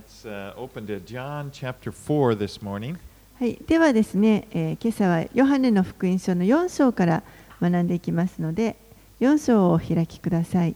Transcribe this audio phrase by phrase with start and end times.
[0.00, 2.96] Let's uh, open to John chapter 4 this morning.
[3.38, 7.22] はい、ではですね、えー今朝はヨハネの福音書の4章から
[7.60, 8.76] 学んでいきますので、
[9.20, 10.74] 4章をお開きください。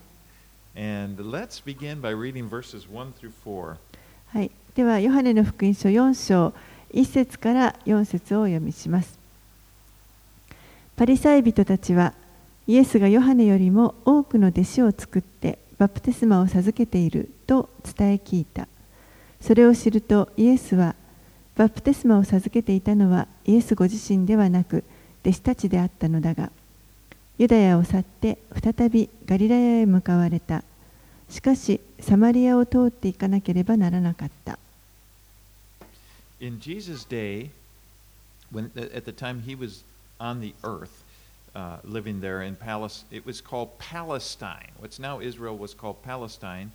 [0.77, 3.77] And let's begin by reading verses 1 through 4.
[4.27, 6.53] はい、ではヨハネの福音書4章
[6.93, 9.19] 1節から4節をお読みします。
[10.97, 12.13] パリサイ人たちは
[12.67, 18.69] イエスがヨハネよりも多くの弟子を作ってバプテスマを授けていると伝え聞いた。
[19.47, 20.95] それを知るとイエスは
[21.55, 24.85] バプテスマを授けていたのはイエスご自身ではなく
[25.21, 26.51] 弟子たちであったのだが
[27.37, 30.63] ユダヤを去って再びガリラヤへ向かわれた。
[31.29, 34.59] しかしサマリアを通っていかなければならなかった。
[36.41, 37.51] In Jesus' day,
[38.53, 39.85] when at the time he was
[40.21, 41.03] on the earth,
[41.55, 44.71] uh, living there in Palestine, it was called Palestine.
[44.81, 46.71] What's now Israel was called Palestine.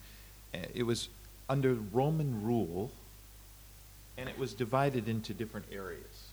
[0.52, 1.10] It was
[1.50, 2.90] under Roman rule,
[4.18, 6.30] and it was divided into different areas.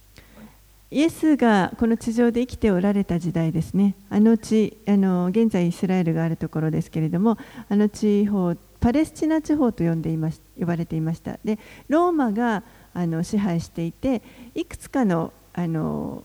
[0.89, 3.97] イエスがこの地上で生きておられた時代ですね。
[4.09, 7.37] あの地、あの現在イスラエルがあるところですけれども、
[7.69, 11.41] あの地方、パレスチナ地方と呼んでいまし呼ばれていました。
[11.45, 11.59] で、
[11.89, 12.63] ローマが
[12.95, 14.23] あの支配していて、
[14.55, 16.23] いくつかのあの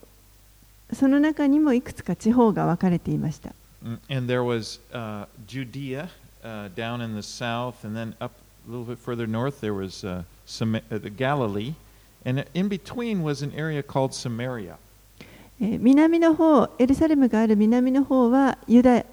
[0.92, 3.54] その中にもいくつか地方が分かれていました。
[3.82, 6.08] Mm, And there was uh, Judea
[6.44, 8.32] uh, down in the south, and then up
[8.66, 11.74] a little bit further north, there was uh, Sam- uh, the Galilee.
[12.24, 14.76] And in between was an area called Samaria.
[15.60, 19.04] えー南の方、エルサレムがある南の方はユダ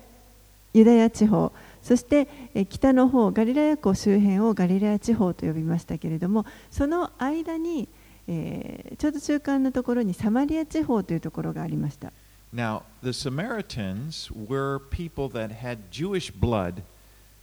[0.74, 7.88] ユダヤ地方、そしてえー北の方、ガリラヤ湖周辺をガリラヤ地方と呼びましたけれども、その間に、
[8.28, 12.12] えーちょうど中間のところにサマリア地方というところがありました。
[12.54, 16.84] Now, the Samaritans were people that had Jewish blood,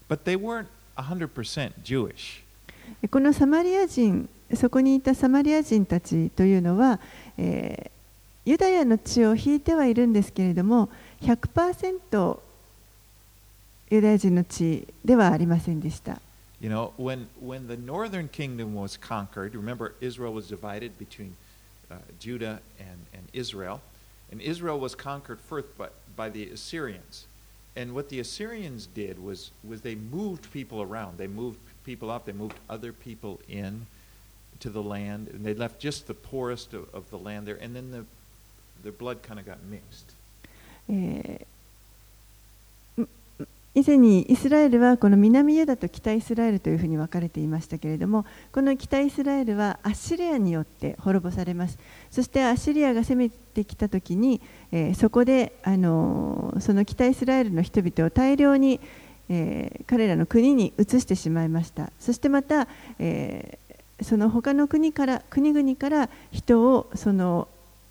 [0.08, 2.42] but they weren't 100% Jewish.
[3.02, 7.00] えこのサマリア人、そこにいたサマリア人たちというのは、
[7.36, 7.96] えー
[8.46, 10.88] ユダヤの血を引いてはいるんですけれども、
[11.20, 12.38] 100%
[13.90, 16.20] ユダヤ人の血ではありませんでした。
[16.60, 21.34] You know, when, when the northern kingdom was conquered, remember Israel was divided between
[21.90, 23.80] uh, Judah and, and Israel,
[24.30, 27.26] and Israel was conquered first by, by the Assyrians.
[27.76, 31.18] And what the Assyrians did was, was they moved people around.
[31.18, 33.86] They moved people up, they moved other people in
[34.60, 37.76] to the land, and they left just the poorest of, of the land there, and
[37.76, 38.04] then the,
[38.82, 40.14] their blood kind of got mixed.
[40.88, 41.55] えーん
[43.76, 51.78] 以前にイスラエルはこの南ユダと北イスラエルというふうに分かれていましたけれどもこの北イスラエルはアッシリアによって滅ぼされます。
[52.10, 54.40] そしてアッシリアが攻めてきた時に、
[54.72, 58.80] えーそこで、あのーその北イスラエルの人々を大量に、
[59.28, 61.92] えー彼らの国に移してしまいました。
[62.00, 63.58] そしてまた、え
[64.00, 67.46] その他の国から国々から人をその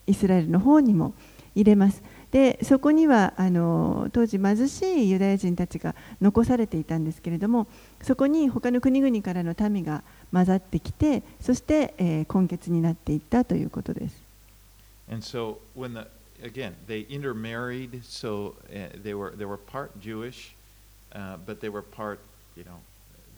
[0.08, 1.14] イスラエルの方にも
[1.54, 2.02] 入れます。
[2.36, 7.66] でそこにはあの当時貧しいユダヤ人たちが残されていたんですけれども
[8.02, 10.04] そこに他の国々からの民が
[10.34, 14.22] 混ざってきてそして、えー、根血になっていったということです。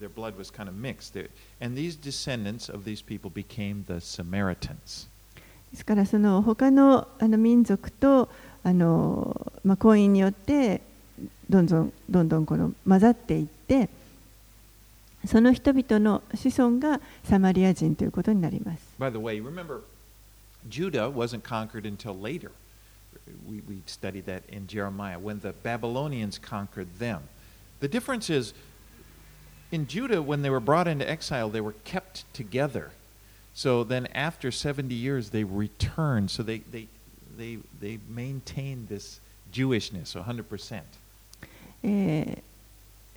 [0.00, 1.16] Their blood was kind of mixed.
[1.60, 5.08] And these descendants of these people became the Samaritans.
[5.70, 8.30] ですからその他の,あの民族と
[8.64, 10.80] あの、まあ、婚姻によって
[11.48, 13.88] どんどんどんどんこの混ざっていって
[15.26, 18.82] その人々の子孫がサマリア人ということになります。
[18.98, 19.80] By the way, remember
[20.68, 22.50] Judah wasn't conquered until later.
[23.46, 27.20] We, we studied that in Jeremiah when the Babylonians conquered them.
[27.80, 28.54] The difference is
[29.70, 32.92] in Judah, when they were brought into exile, they were kept together.
[33.54, 36.30] So then after 70 years, they returned.
[36.30, 36.88] So they, they,
[37.38, 39.20] they, they maintain this
[39.52, 40.82] Jewishness, 100%.
[41.84, 42.42] え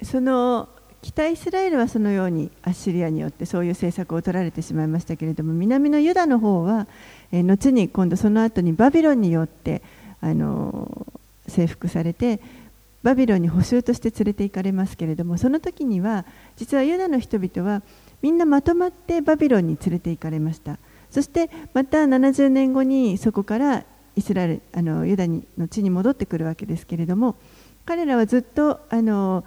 [0.04, 0.70] その
[1.02, 6.88] 北イスラエルはそのようにアッシリアによってそういう政策を取られてしまいましたけれども南のユダの方は、
[7.32, 9.82] え後に今度その後にバビロンによって、
[10.22, 11.08] あの
[11.47, 12.40] 征服されて
[13.02, 16.26] バビロンに捕囚として連れて行かれますけれどもその時には
[16.56, 17.82] 実はユダの人々は
[18.22, 20.78] みんなまとまってバビロンに連れて行かれました
[21.09, 23.84] そしてまた70年後にそこから
[24.16, 27.35] イスラエルあのユダにの地に戻ってくるわけですけれども
[27.85, 29.43] 彼らはずっとあの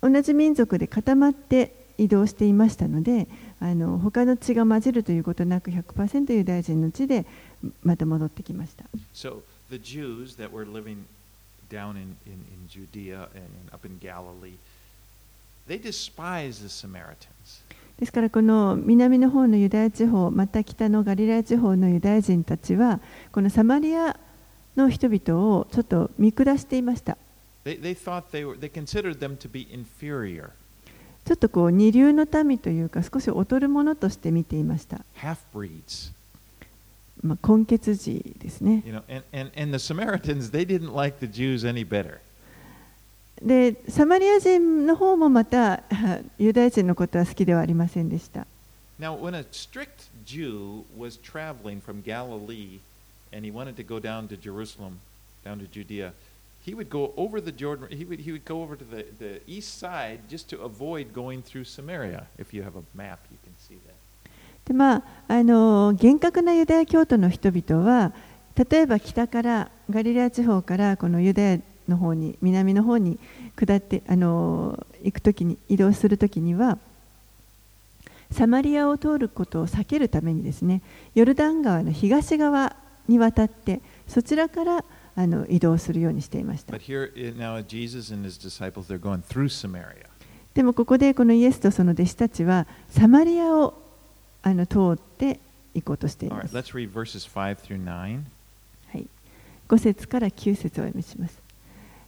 [0.00, 3.26] 同じ民族で固まって移動していましたので
[3.60, 7.26] あの他の血が混じるということなく100%ユダヤ人の地で
[7.82, 8.84] また戻ってきました。
[9.12, 11.04] So the Jews that were living
[11.68, 14.56] down in, in, in Judea and, and up in Galilee,
[15.66, 17.62] they despised the Samaritans.
[17.98, 23.00] ですからこの南の方のユダヤ地方また北のガリラ地方のユダヤ人たちは
[23.32, 24.16] このサマリア
[24.76, 27.18] の人々をちょっと見下していました。
[31.24, 35.04] ちょっとこう二流の民というか少し劣るものとして見ていました。
[37.20, 38.84] まあ、根血児ですね。
[43.42, 45.82] でサマリア人の方もまた
[46.38, 48.46] ユダヤ人のことは好きではありませんでした
[49.00, 52.80] Now, when a strict Jew was traveling from Galilee
[53.32, 54.98] and he wanted to go down to Jerusalem,
[55.44, 56.12] down to Judea,
[56.64, 59.40] he would go over the Jordan, he would, he would go over to the, the
[59.46, 62.26] east side just to avoid going through Samaria.
[62.38, 63.94] If you have a map, you can see that.
[64.64, 68.12] でまあ、あの厳格なユダヤ教徒の人々は
[68.54, 71.58] 例えば北からガリラヤ地方からこのユダヤ
[71.88, 73.18] の方に南の方に
[73.56, 76.78] 下ってあの行くときに移動するときには
[78.30, 80.82] サマリアを通ることを避けるためにですね
[81.14, 82.76] ヨルダン川の東側
[83.08, 84.84] に渡ってそちらから
[85.16, 86.78] あの移動するようにしていました eh.
[90.54, 93.74] でもここでこのイエスとその弟子たちはサマリアを
[94.42, 95.40] あの通って
[95.74, 96.56] 行こうとしています。
[96.56, 98.20] let's read verses 5 through 9.
[98.92, 99.06] はい、
[99.68, 101.47] 5節から9節をお読みします。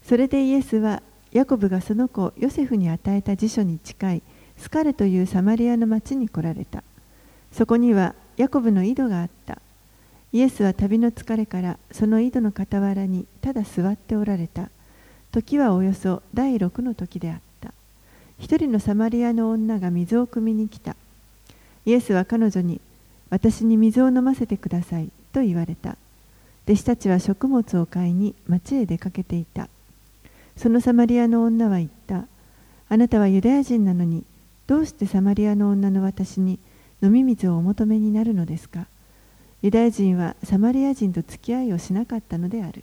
[0.05, 1.03] それでイエスは
[1.33, 4.23] ヤコブがその子ヨセフに与えた辞書に近い
[4.57, 6.83] スカルというサマリアの町に来られた。
[7.53, 9.59] そこにはヤコブの井戸があった。
[10.33, 14.71] イエスは旅の疲れからその井戸の傍らにただ座っておられた。
[15.33, 17.73] 時はおよそ第6の時であった。
[18.39, 20.97] 一人のサマリアの女が水を汲みに来た。
[21.87, 22.81] イエスは彼女に
[23.31, 25.97] 私に水を飲ませてくださいと言われた。
[26.67, 29.69] 弟子たちは食物を買いに町へ出かけていた。
[30.57, 32.27] そのサマリアの女は言った。
[32.89, 34.25] あなたはユダヤ人なのに、
[34.67, 36.59] どうしてサマリアの女の私に
[37.03, 38.87] 飲み水をお求めになるのですか？
[39.63, 42.83] ユダヤ人はサマリア人と付き合いをしなかったのである。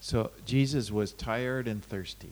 [0.00, 2.28] So Jesus was tired and thirsty.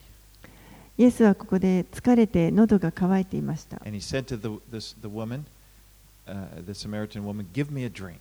[0.99, 3.77] イエスはここで疲れて喉が渇いていました。
[3.85, 5.45] And he said to the, this, the woman,
[6.27, 8.15] uh, the Samaritan woman, Give me a drink.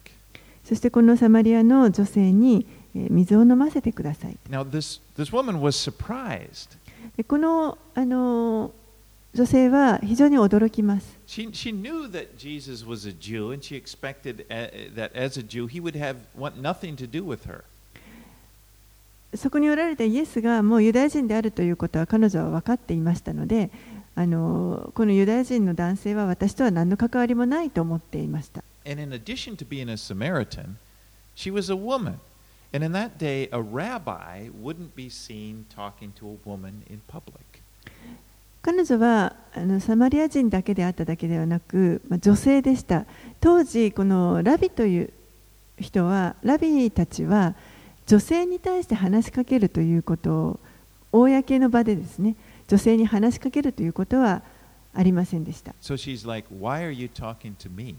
[0.64, 4.38] そしてこのサマリアの女性にえー水を飲ませてください。
[4.50, 6.78] Now, this, this woman was surprised.
[7.18, 8.72] でこの、あの
[9.34, 11.18] 女性は非常に驚きます。
[11.28, 15.68] She, she knew that Jesus was a Jew, and she expected uh, that as a Jew,
[15.68, 17.64] he would have want nothing to do with her.
[19.36, 23.70] そこにおられたイエスがもうユダヤ人であるということは彼女は分かっていましたので
[24.16, 30.78] あのこのユダヤ人の男性は私とは何の関わりもないと思っていました And in addition to being a Samaritan,
[31.34, 32.20] she was a woman.
[32.76, 37.62] And in that day, a rabbi wouldn't be seen talking to a woman in public.
[38.62, 43.06] 彼女はあのサマリア人だけであっただけではなく、まあ、女性でした
[43.40, 45.14] 当時このラビという
[45.80, 47.54] 人はラビたちは
[48.08, 50.60] 女性に対して話しかけるということを
[51.12, 52.36] 公の場でですね
[52.68, 54.42] 女性に話しかけるということは
[54.96, 57.96] ありませんでした So she's like, Why are you talking to me?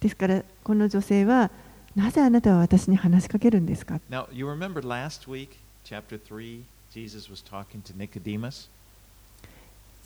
[0.00, 1.50] ですからこの女性は
[1.96, 8.68] なぜあなたは私に話しかけるんですか Now, you remember last week, chapter 3, Jesus was talking to Nicodemus?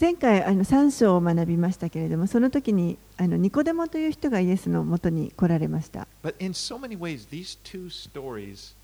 [0.01, 8.75] 前回あの3章を学びましたけれどもその時にあのニコデモという人がイエスのもとに来られました But in so many ways, these two stories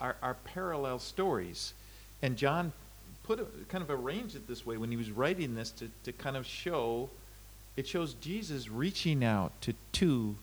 [0.00, 1.74] are, are parallel stories.
[2.22, 2.72] And John
[3.22, 6.12] put it, kind of arranged it this way when he was writing this to, to
[6.12, 7.08] kind of show
[7.76, 10.36] it shows Jesus reaching out to two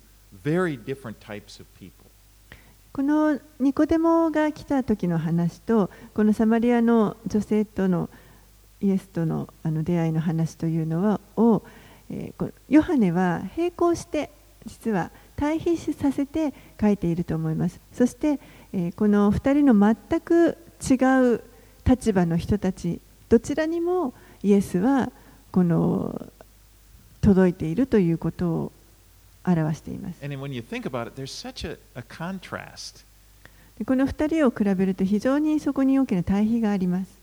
[0.44, 2.10] very different types of people.
[2.92, 8.10] このニコデモが来た時の話とこのサマリアの女性との
[8.82, 11.62] イエスとのあの出会いの話というのはを、
[12.10, 14.32] えーこのヨハネは並行して
[14.66, 18.40] 実は対比させて書いていると思いますそして、
[18.74, 20.96] えーこの2人の全く違
[21.36, 21.44] う
[21.86, 25.12] 立場の人たちどちらにもイエスは
[25.52, 26.28] この
[27.22, 28.72] 届いているということを
[29.53, 30.24] 表しています。
[30.24, 30.36] It,
[33.86, 37.20] この2人を比べると非常にそこに大きな対比があります。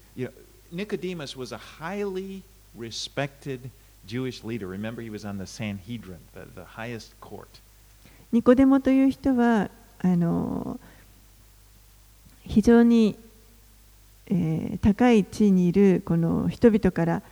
[0.72, 2.42] ニコデマスは非常に
[2.78, 3.60] respected
[4.06, 4.66] Jewish leader.
[4.68, 7.46] Remember, he was on the Sanhedrin, the, the highest court.
[8.32, 10.80] ニコデモという人はあの
[12.44, 13.16] 非常に、
[14.26, 17.22] えー、高い地位にいるこの人々から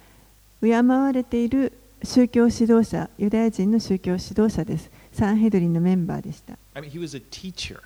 [0.60, 7.80] 敬われている人々宗教指導者ユダヤ人の宗教指導者ですサンヘドリンのメンバーでした I mean, he was a teacher.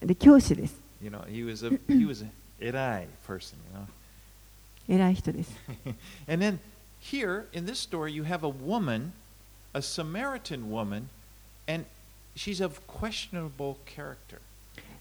[0.00, 3.56] で教師です You know, he was a he was an erai person.
[4.88, 5.52] You know, 偉い人です
[6.28, 6.58] and then
[7.00, 9.12] here in this story, you have a woman
[9.72, 11.08] a Samaritan woman,
[11.68, 11.84] and
[12.34, 14.40] she's of questionable character.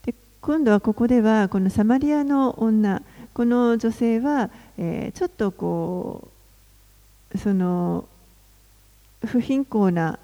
[0.06, 3.02] で今度はここではこのサマリアの女
[3.34, 6.39] この女性は、えーちょっとこう
[7.38, 8.08] その
[9.26, 10.20] 不貧困な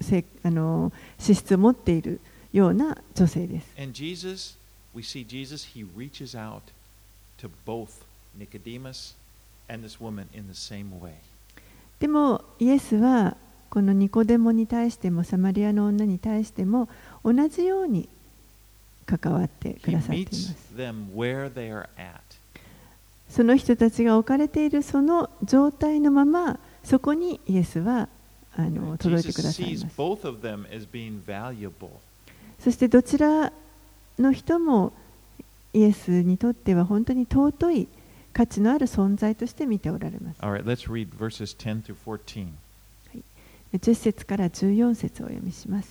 [0.00, 2.20] せあの資質を持っている
[2.52, 3.72] ような女性です。
[3.78, 4.56] And Jesus,
[4.94, 6.38] we see Jesus, he reaches
[8.38, 9.14] Nicodemus
[9.68, 10.90] and this woman in the same
[11.98, 13.36] でも、イエスは
[13.70, 16.88] このニコデモに対しても、サマリアの女に対しても、
[17.24, 18.08] 同じように
[19.06, 20.54] 関わってくださいます。
[23.32, 28.10] その人たちが置かれているその状態のままそこにイエスは
[28.54, 29.96] あの届いてくださいます。
[32.58, 33.50] そしてどちら
[34.18, 34.92] の人も
[35.72, 37.88] イエスにとっては本当に尊い
[38.34, 40.40] 価値のある存在として見ておられます。
[40.42, 42.48] All right, let's read verses 10 through 14.
[43.72, 45.88] 10節から14節をお読みします。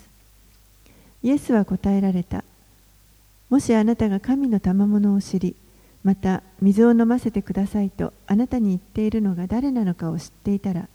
[1.24, 2.44] イエスは答えられた。
[3.50, 5.56] もしあなたが神の賜物を知り、
[6.04, 10.88] また水を飲ませてくださいとあなたに言っているのが誰なのかを知っていたら、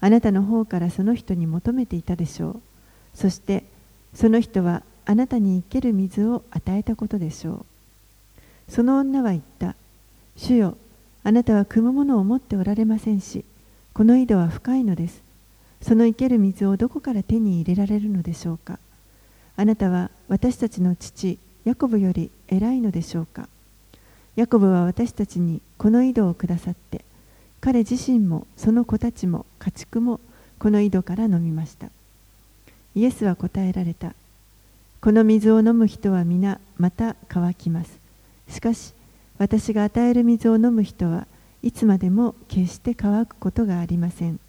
[0.00, 2.60] あなたの方からその人に求めていたでしょう。
[3.14, 3.64] そして
[4.14, 7.66] その人はあなたに生ける水を与えたことでしょ
[8.68, 8.72] う。
[8.72, 9.74] その女は言った。
[10.36, 10.76] 主よ、
[11.24, 13.44] あなたは汲むものを持っておられませんし、
[13.92, 15.22] この井戸は深いのです。
[15.82, 18.78] その生ける水をどこから手に入れられるのでしょうか
[19.56, 23.48] あなたは私たちの父ヤコブより偉いのでしょうか
[24.34, 27.04] ヤコブは私たちにこの井戸をくださって
[27.60, 30.20] 彼自身もその子たちも家畜も
[30.58, 31.88] この井戸から飲みました。
[32.94, 34.14] イエスは答えられた。
[35.00, 37.98] この水を飲む人は皆また乾きます。
[38.48, 38.94] しかし
[39.38, 41.26] 私が与える水を飲む人は
[41.62, 44.40] いつまでも決して乾くことがありません。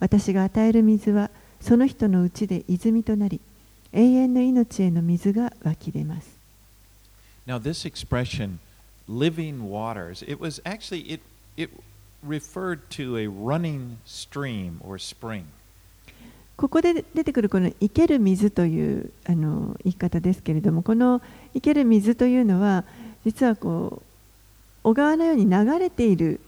[0.00, 1.30] 私が与える水は
[1.60, 3.40] その人のうちで泉となり
[3.92, 6.38] 永遠の命への水が湧き出ます。
[7.46, 8.58] Now, this expression,
[9.08, 11.20] living waters, it was actually, it,
[11.56, 11.70] it
[12.22, 15.46] referred to a running stream or spring.
[16.56, 21.22] ここで出てくるこの生ける水というあの言い方ですけれどもこの
[21.54, 22.82] 生ける水というのは
[23.24, 24.06] 実はこう
[24.82, 26.40] 小川のように流れている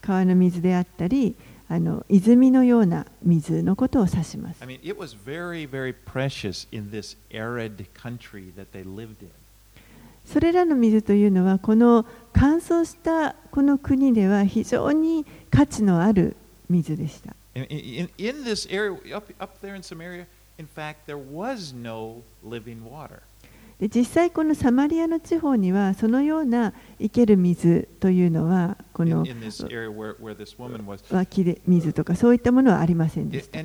[0.00, 1.34] 川の水であったり
[1.68, 9.28] あの泉のような水のことを指します I mean, it was very, very precious in this arid country that they lived in.
[10.30, 12.04] それらの水というのはこの
[12.34, 16.36] 乾燥したこの国では非常に価値のある
[16.68, 17.34] 水でした。
[23.80, 29.24] で実際このサマリアの地方にはそのような生ける水というのはこの
[31.14, 33.60] 湧き水とかそういったものはありませんでした。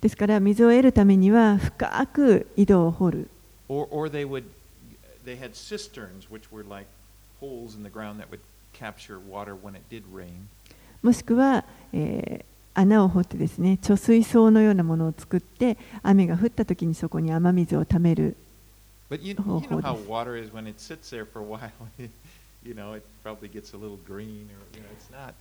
[0.00, 3.30] ですから水を得るためには深く井戸を掘る。
[11.02, 18.36] もしくは、えー、穴を掘ってですね、貯水槽のようなものを作って、雨が降った時にそこに雨水をためる。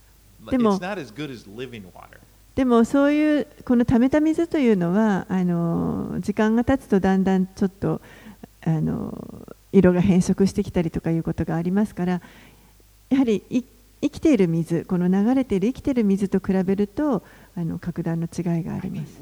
[0.52, 0.78] でも、
[2.56, 8.00] でもそういうこの溜めた水というのはあの時間が経つとだんだんちょっと
[8.66, 12.22] あの色が変色してきたりとかいうことがありますから
[13.10, 13.42] やはり
[14.02, 17.24] 生きている水この流れている生きている水と比べると
[17.56, 19.20] あの格段の違いがあります。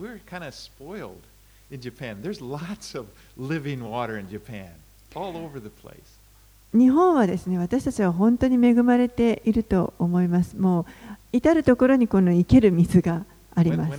[6.74, 10.56] 日本はですね私たちは本当に恵まれていると思います。
[10.56, 10.86] もう
[11.34, 13.92] 至る所にこの生ける水があります。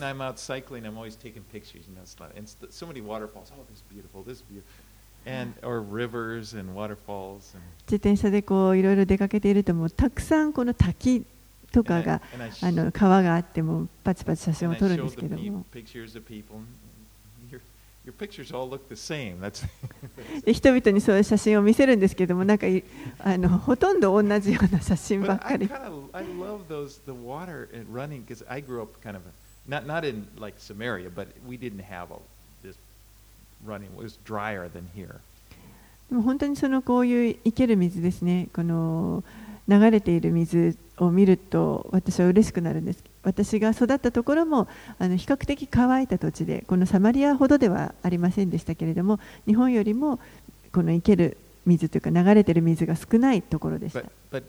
[7.87, 11.25] 自転車でこういろいろ出かけているともうたくさんこの滝
[11.71, 12.21] とかが
[12.63, 15.65] あの川があってもパチパチ写真を撮るんですけども。
[20.45, 22.83] で人々にそういう写真を見せるんですけどもなんかい
[23.21, 25.69] あのほとんど同じような写真ばっかり
[29.69, 32.19] not not in like Samaria, but we didn't have a,
[32.63, 32.77] this
[33.65, 33.91] running.
[33.97, 35.21] It was drier than here.
[36.11, 39.25] でも本当にそのこういう生ける水ですねこの
[39.67, 50.19] 流れている水を見ると私は嬉しくなるんです私が育ったところもあの比較的乾いた土地でこのサマリアほどではありませんでしたけれども日本よりも
[50.73, 54.47] この生ける水というか流れてる水が少ないところでした But, but.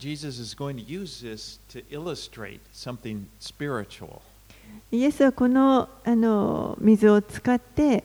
[4.91, 8.03] イエスはこのあの水を使って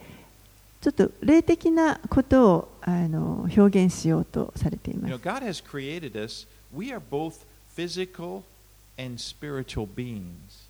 [0.81, 5.23] ちょっと霊的なことをあの表現しようとされてい You ま know, す。
[5.27, 5.63] God has
[8.99, 10.69] and spiritual beings.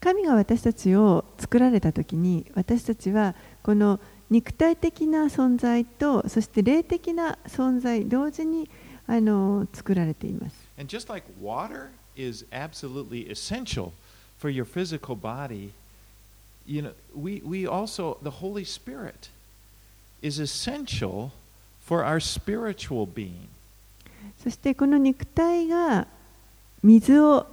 [0.00, 4.00] 神が私たちを作られた時に私たちはこの
[4.30, 8.70] 肉体的な存在とそして霊的な存在同時に
[9.06, 10.56] あの作られています。
[10.78, 13.92] And just like water is absolutely essential
[14.38, 15.72] for your physical body,
[16.66, 19.28] you know, we, we also, the Holy Spirit
[20.22, 21.32] is essential
[21.84, 23.48] for our spiritual being.
[24.42, 26.06] そしてこの肉体が
[26.82, 27.46] 水を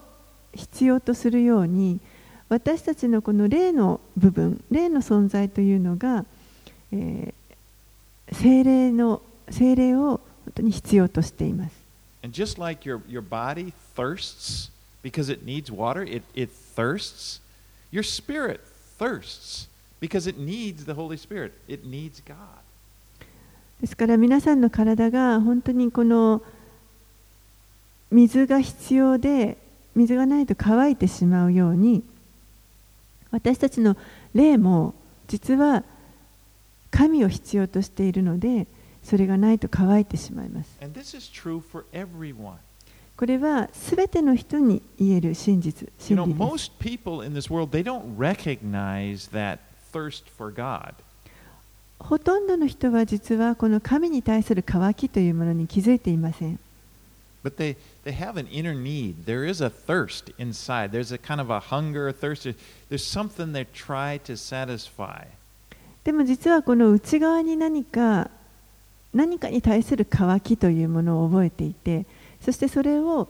[0.53, 1.99] 必要とするように
[2.49, 6.25] 私たちのこの霊の部分霊の存在というのが、
[6.91, 7.33] えー
[8.31, 11.75] 精霊の精霊を本当に必要としています。
[12.23, 14.71] And just like your, your body thirsts
[15.03, 17.41] because it needs water, it, it thirsts,
[17.91, 18.59] your spirit
[18.97, 19.67] thirsts
[20.01, 21.53] because it needs the Holy Spirit.
[21.67, 22.35] It needs God.
[23.79, 26.41] ですから皆さんの体が本当にこの
[28.11, 29.57] 水が必要で
[29.97, 32.03] 水がないと乾いてしまうように
[33.31, 33.97] 私たちの
[34.33, 34.93] 霊も
[35.27, 35.83] 実は
[36.91, 38.67] 神を必要としているので
[39.03, 40.77] それがないと乾いてしまいます.
[43.17, 46.71] これはすべての人に言える真実真理です.
[51.99, 56.59] ほとんどの人は実はこの神に対する渇きというものに気づいていません
[57.43, 57.75] But they,
[58.07, 59.25] they have an inner need.
[59.25, 60.93] There is a thirst inside.
[60.93, 62.47] There's a kind of a hunger, a thirst.
[62.87, 65.25] There's something they try to satisfy.
[66.05, 68.29] でも実はこの内側に何か
[69.13, 72.05] 何かに対する渇きというものを覚えていて
[72.39, 73.27] そしてそれを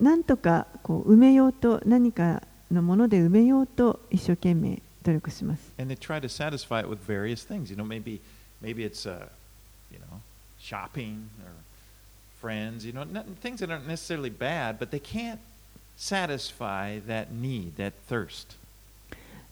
[0.00, 2.42] 何とかこう埋めようと何か
[2.72, 5.62] のもので埋めようと一生懸命努力します。
[5.78, 7.70] And they try to satisfy it with various things.
[7.70, 8.18] You know, maybe,
[8.60, 9.28] maybe it's, uh,
[9.92, 10.20] you know,
[10.58, 11.61] shopping or
[12.42, 13.04] friends, you know,
[13.40, 15.38] things that aren't necessarily bad, but they can't
[15.96, 18.56] satisfy that need, that thirst.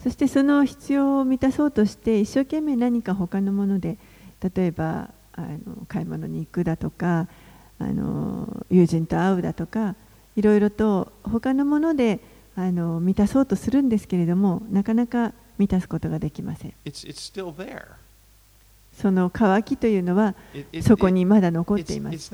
[0.02, 3.98] そしてその必要を満たそうとして一生懸命何か他のもので
[4.42, 7.28] 例えばあの買い物に行くだとか
[7.78, 9.94] あの友人と会うだとか
[10.36, 12.18] いろいろと他のもので
[12.56, 16.72] あの満たそうとするんですけれどもなかなか満たすことができません。
[19.00, 20.34] その渇きというのは
[20.82, 22.30] そこにまだ残っています。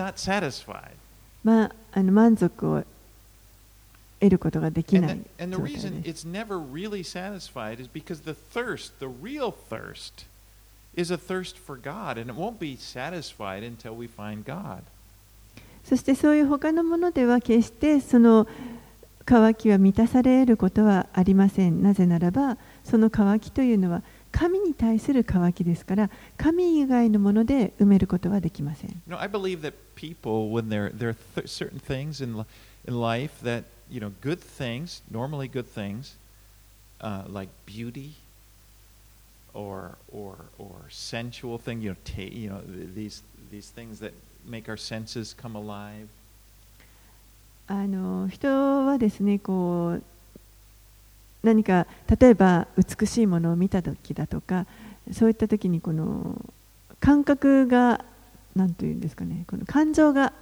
[1.45, 2.83] まあ、あの満足を
[4.19, 5.21] 得ることができない。
[15.85, 18.49] そしてそういう他のものでは決してその
[19.25, 21.83] 渇きは満たされることはありません。
[21.83, 24.03] なぜならばその渇きというのは
[24.39, 28.91] 神に対する渇きですから神以外のもので埋めることはできません。
[29.09, 32.45] You know, I believe that people, when there there are th- certain things in
[32.87, 36.17] in life that you know, good things, normally good things,
[37.01, 38.17] uh, like beauty,
[39.55, 44.13] or or or sensual thing, you know, ta- you know, th- these these things that
[44.45, 46.09] make our senses come alive.
[47.69, 50.03] あの人はですねこう
[51.47, 51.87] 何か
[52.19, 54.67] 例えば美しいものを見た時だとか
[55.13, 56.45] そういった時にこの
[56.99, 58.05] 感覚が
[58.57, 60.33] 何というんですかねこの感情が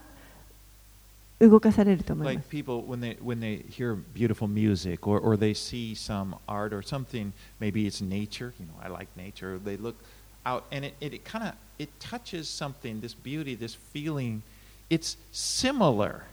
[1.41, 2.49] 動かされると思いま Like す。
[2.49, 7.33] people when they when they hear beautiful music or, or they see some art or something,
[7.61, 9.97] maybe it's nature, you know, I like nature, they look
[10.47, 14.43] out and it, it, it kind of it touches something, this beauty, this feeling,
[14.89, 16.25] it's similar.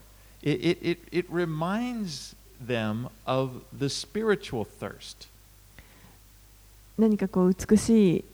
[0.41, 5.28] It, it, it, it reminds them of the spiritual thirst.
[6.97, 8.26] 何かこう美しい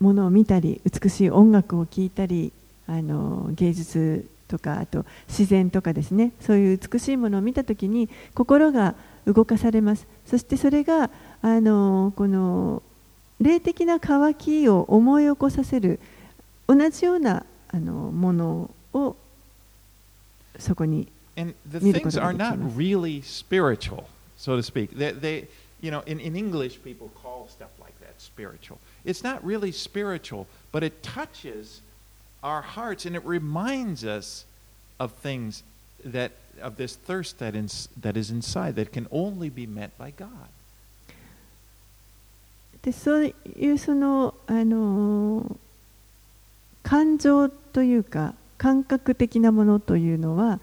[0.00, 2.52] ものを見たり美しい音楽を聴いたり
[2.86, 8.94] あの芸術とかあと自然とかですねそういう美しいものを見た時に心が
[9.26, 12.82] 動かされますそしてそれがあのこの
[13.40, 16.00] 霊的な渇きを思い起こさせる
[16.66, 19.16] 同じようなあのものを
[20.58, 21.08] そこに
[21.39, 22.77] And the 見る things ことが are でき not ます。
[22.77, 24.05] really spiritual,
[24.37, 24.95] so to speak.
[24.97, 25.47] They, they
[25.81, 28.79] you know, in, in English, people call stuff like that spiritual.
[29.03, 31.81] It's not really spiritual, but it touches
[32.41, 34.45] our hearts and it reminds us
[34.99, 35.63] of things
[36.03, 40.11] that of this thirst that, ins that is inside that can only be met by
[40.11, 40.49] God.
[42.81, 45.57] でそういうそのあの
[46.83, 50.59] 感情というか感覚的なものというのは、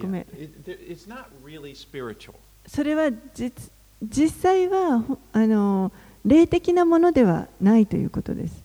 [0.00, 0.26] ごめん。
[2.66, 5.92] それは実際はあの
[6.24, 8.62] 霊的なものではないということです。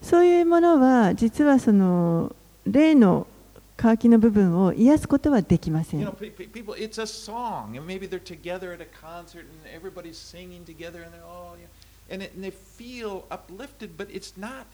[0.00, 3.26] そういうものは実はその霊の
[3.79, 8.85] 渇きの部分を癒すことはできませ You ん know, pe- pe- people, it's a song, and maybe they're together at a
[8.85, 11.67] concert, and everybody's singing together, and they're all, yeah,
[12.13, 14.65] and, it, and they feel uplifted, but it's not.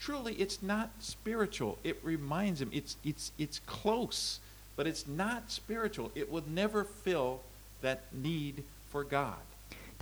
[0.00, 1.78] Truly, it's not spiritual.
[1.84, 4.40] It reminds them it's it's it's close,
[4.76, 6.10] but it's not spiritual.
[6.14, 7.40] It will never fill
[7.80, 9.36] that need for God.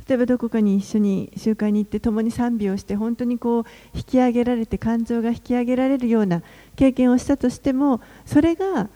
[0.07, 6.41] 例えばどこかに一緒に集会に行って共に賛美をして本当にこう引き上げられて感情が引き上げられるような
[6.75, 8.87] 経験をしたとしてもそれが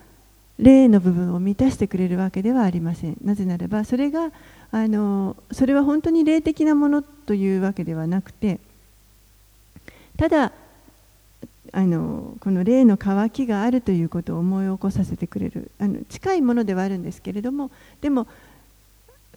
[0.57, 3.17] 霊の部分を満たしてくれるわけではありません。
[3.23, 4.31] なぜならばそれが
[4.71, 8.59] あのそれは本当に霊的なものというわけではなくて
[10.17, 10.53] ただ
[11.73, 17.71] あのこの霊の渇きがあるということを思い起こさせてくれるあの近いものではあるんですけれども
[18.01, 18.27] でも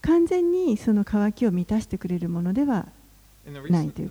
[0.05, 2.87] 完全にその渇きを満たしてくれるものでは
[3.47, 4.11] it,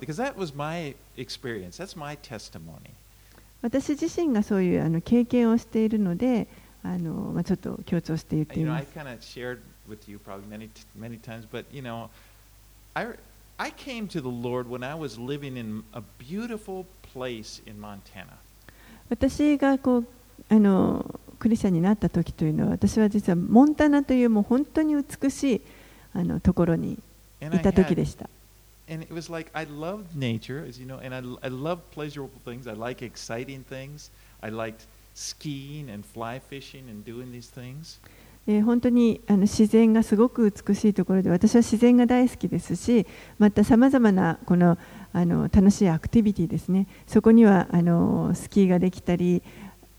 [0.00, 1.78] because that was my experience.
[1.78, 2.90] That's my testimony.
[3.60, 6.46] 私自身がそういうあの経験をしているので
[6.84, 8.86] あの、まあ、ちょっと強調して言っています。
[9.88, 12.10] with you probably many, many times, but you know,
[12.94, 13.14] I,
[13.58, 18.38] I came to the Lord when I was living in a beautiful place in Montana.
[19.10, 20.06] 私がこう
[20.50, 25.60] あのクリスチャンになった時というのは私は実はモンタナというもう本当に美しい
[26.14, 26.98] あのところに
[27.40, 28.28] いた時でした。
[28.88, 32.66] and it was like I loved nature, as you know, and I, I love pleasurable things.
[32.66, 34.10] I like exciting things.
[34.42, 38.00] I liked skiing and fly fishing and doing these things.
[38.46, 43.06] えー本当にあの自然がすごく美しいところで私は自然が大好きですし
[43.38, 44.78] またさまざまなこの
[45.12, 49.42] あの楽しいアクティビティですねそこにはあのスキーができたり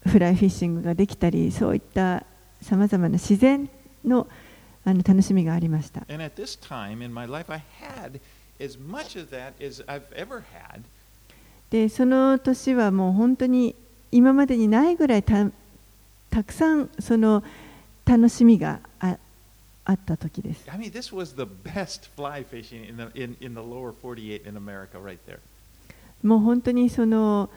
[0.07, 2.25] フライフィッシングができたりそういった
[2.61, 3.69] さまざまな自然
[4.03, 4.27] の,
[4.85, 6.05] あの楽しみがありました。
[11.69, 13.75] でその年はもう本当に
[14.11, 15.51] 今までにないぐらいた,
[16.29, 17.43] たくさんその
[18.05, 19.17] 楽しみがあ,
[19.85, 20.65] あった時です。
[26.23, 27.49] もう本当にその,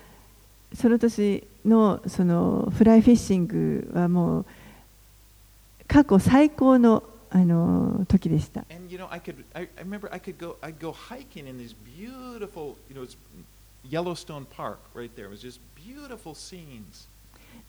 [0.75, 4.47] その年の,そのフライフィッシングはもう
[5.87, 8.65] 過去最高の,あの時でした。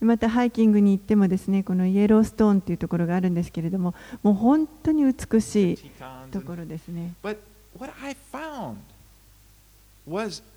[0.02, 5.78] またハイキングに行ってもですねこのイエローストーンというところがあるんですけれども、もう本当に美しい
[6.32, 7.14] ところですね。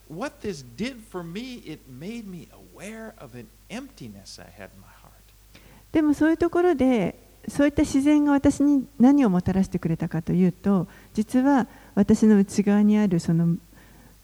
[0.08, 4.80] What this did for me, it made me aware of an emptiness I had in
[4.80, 5.12] my heart.
[5.92, 7.14] でもそういうところで
[7.48, 13.56] そういった自然が私に何をもたらしてくれたかというと実は私の内側にあるその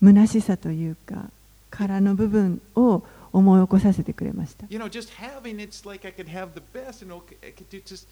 [0.02, 1.30] 虚しさというか
[1.70, 4.66] 殻の部分を思い起こさせてくれました。
[4.68, 7.80] You know, just having it's like I could have the best, and okay, I could do
[7.80, 8.06] just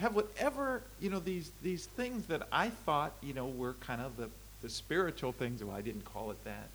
[0.00, 4.16] have whatever you know these these things that I thought you know were kind of
[4.16, 4.28] the
[4.62, 5.62] the spiritual things.
[5.62, 6.68] Well, I didn't call it that,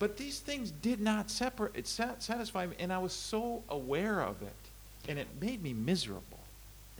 [0.00, 4.22] but these things did not separate it sa- satisfy me, and I was so aware
[4.22, 4.56] of it,
[5.08, 6.40] and it made me miserable.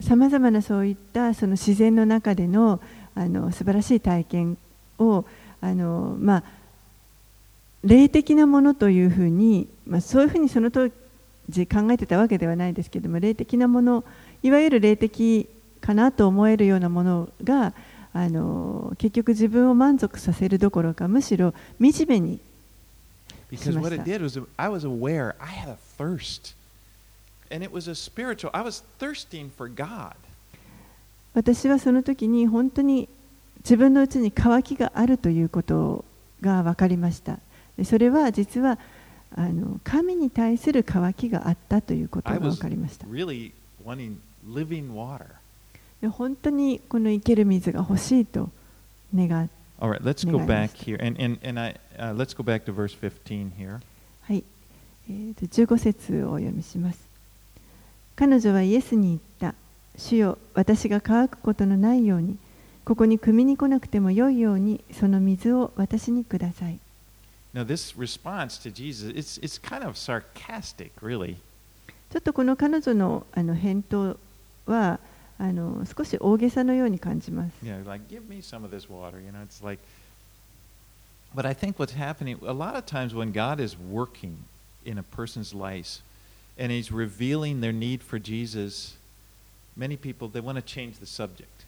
[0.00, 2.80] さまざまなそういったその自然の中での
[3.14, 4.58] あの素晴らしい体験
[4.98, 5.24] を
[5.60, 6.44] あの、まあ、
[7.84, 10.88] 霊的なものというふうに、まあ、そういうふうにその当
[11.48, 14.04] 時考えてたわけではないですけども霊的なもの
[14.42, 15.48] いわゆる霊的
[15.82, 17.74] かなと思えるようなものが
[18.14, 22.40] あの結局自分を満足させるどころかむしろ惨めに
[23.50, 26.54] Because what it did was I was aware I had a thirst.
[27.50, 30.14] And it was a spiritual, I was thirsting for God.
[31.34, 33.08] 私はその時に本当に
[33.58, 36.04] 自分のうちに渇きがあるということ
[36.40, 37.38] が分かりました
[37.76, 38.78] でそれは実は
[39.36, 43.52] あの神に対する渇きがあったということが分かりました really
[43.84, 44.16] wanting
[46.08, 48.50] 本当にこの生ける水が欲しいと
[49.14, 49.48] 願っ
[49.80, 50.98] All right, let's go back here.
[51.00, 53.80] And, and, and I, uh, let's go back to verse 15 here.
[54.22, 54.44] はい、
[55.08, 56.98] えーと15節をお読みします
[58.14, 59.08] 彼女はイエスに
[59.40, 59.54] 言った
[59.96, 62.36] 主よ私が乾くことのないように
[62.84, 66.78] ここに汲みに来なくてもよいようにその水を私にください
[67.52, 71.36] Now, this response to Jesus, it's, it's kind of sarcastic, really.
[72.10, 74.16] ちょっとこの彼女のあの返答
[74.66, 75.00] は
[75.40, 77.52] あの少し大げさのように感じます。
[77.64, 79.18] Yeah, like, give me some of this water.
[79.18, 79.80] You know, it's like,
[81.34, 84.44] but I think what's happening a lot of times when God is working
[84.84, 86.02] in a person's life
[86.58, 88.98] and He's revealing their need for Jesus,
[89.74, 91.64] many people they want to change the subject.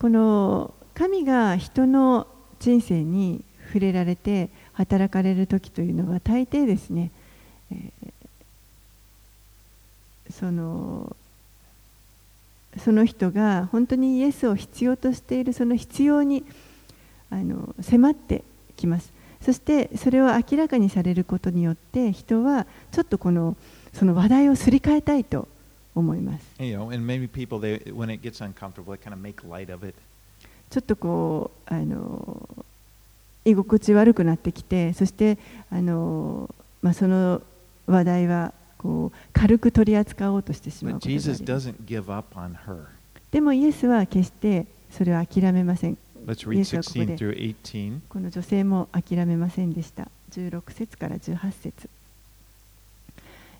[0.00, 2.26] この神が人の
[2.58, 7.12] 人生に触れられて働かれる時というのは大抵ですね、
[7.70, 8.12] えー
[10.28, 11.14] その
[12.78, 16.44] その人が本当にイエスを必要としているその必要に
[17.30, 18.44] あの迫って
[18.76, 23.56] きますそしてそれを明らかにされることによって人はちょっとこの
[23.92, 25.48] その話題をすり替えたいと
[25.94, 27.80] 思います You know, people they
[28.98, 29.94] kind of.
[30.68, 32.48] ちょっとこうあの
[33.44, 35.38] 居心地悪くなってきてそして
[35.70, 37.40] あの、まあ、その
[37.86, 41.44] 話題はこう軽く取り扱おうとしてしまうことがあり.
[43.30, 45.98] でもイエスは決してそれを諦めません。
[46.26, 48.00] Let's read イエスはここ16で through 18.
[48.08, 49.72] この女性も諦めません。
[49.72, 51.88] でした16節から18節。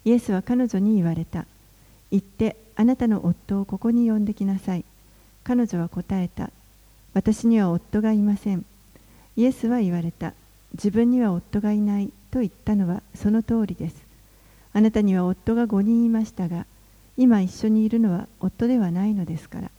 [0.05, 1.47] イエスは彼女に言われた。
[2.11, 4.85] 行ってあなたの夫をここに呼んできなさい。
[5.45, 6.51] 彼女は答えた。
[7.15, 8.65] 私には夫がいません。
[9.37, 10.35] イエスは言われた。
[10.75, 13.97] 自分には夫がいないと言ったのはその通りです
[14.77, 16.67] あなたには夫が5人いましたが
[17.17, 19.71] 今一緒にいるのは夫ではないのですから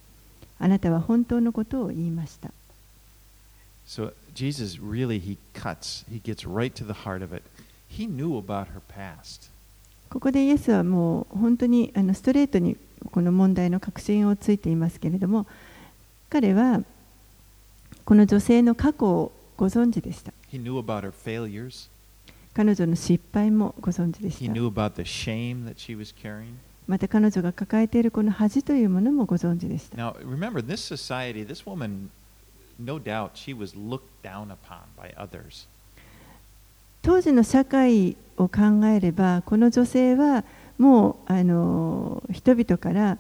[0.58, 2.50] あなたは本当のことを言いました
[3.86, 6.04] So Jesus really he cuts.
[6.10, 7.44] He gets right to the heart of it.
[7.88, 9.52] He knew about her past.
[10.10, 12.76] ここでイエスはもう本当にあのストレートに
[13.12, 15.46] この問題の確信をついていますけれども
[16.28, 16.82] 彼は
[18.04, 21.88] この女性の過去をご存知でした He knew about her failures.
[22.58, 24.52] 彼女の失敗もご存知でした.
[26.88, 32.10] また彼女が抱えているこの恥というものもご存知でした Now, remember, this society, this woman,
[32.80, 35.68] no doubt, she was looked down upon by others.
[37.04, 40.44] 当時の社会を考えればこの女性は
[40.80, 43.20] もうあの人々から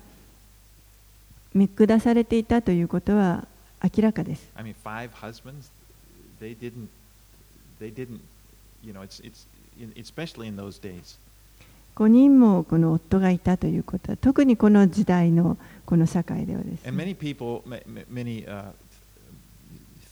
[1.54, 3.48] 見下されていたということは
[3.84, 5.70] 明らかです I mean, five husbands,
[6.42, 6.88] they didn't,
[7.80, 8.20] they didn't,
[8.83, 9.47] you know, it's, it's,
[9.81, 11.19] in, especially in those days.
[11.95, 18.73] 5人もこの夫がいたということは特にこの時代のこの社会ではです And ね many people, ma- ma- many uh,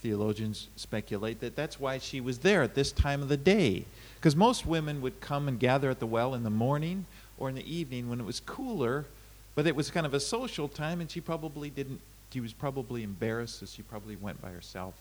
[0.02, 3.84] theologians speculate that that's why she was there at this time of the day.
[4.16, 7.06] Because most women would come and gather at the well in the morning
[7.38, 9.06] or in the evening when it was cooler,
[9.54, 12.00] but it was kind of a social time, and she probably didn't,
[12.32, 14.94] she was probably embarrassed, so she probably went by herself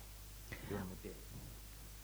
[0.70, 1.16] during the day.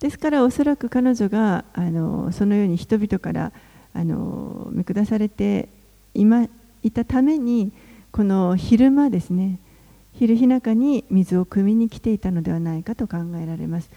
[0.00, 3.52] ですからおそらく彼女があのそのように人々から
[3.92, 5.68] あの見下されて
[6.14, 6.48] い,、ま、
[6.82, 7.72] いたために
[8.10, 9.58] この昼間ですね
[10.14, 13.90] 昼日中に水を汲みに来ていたのではないかと考えられます。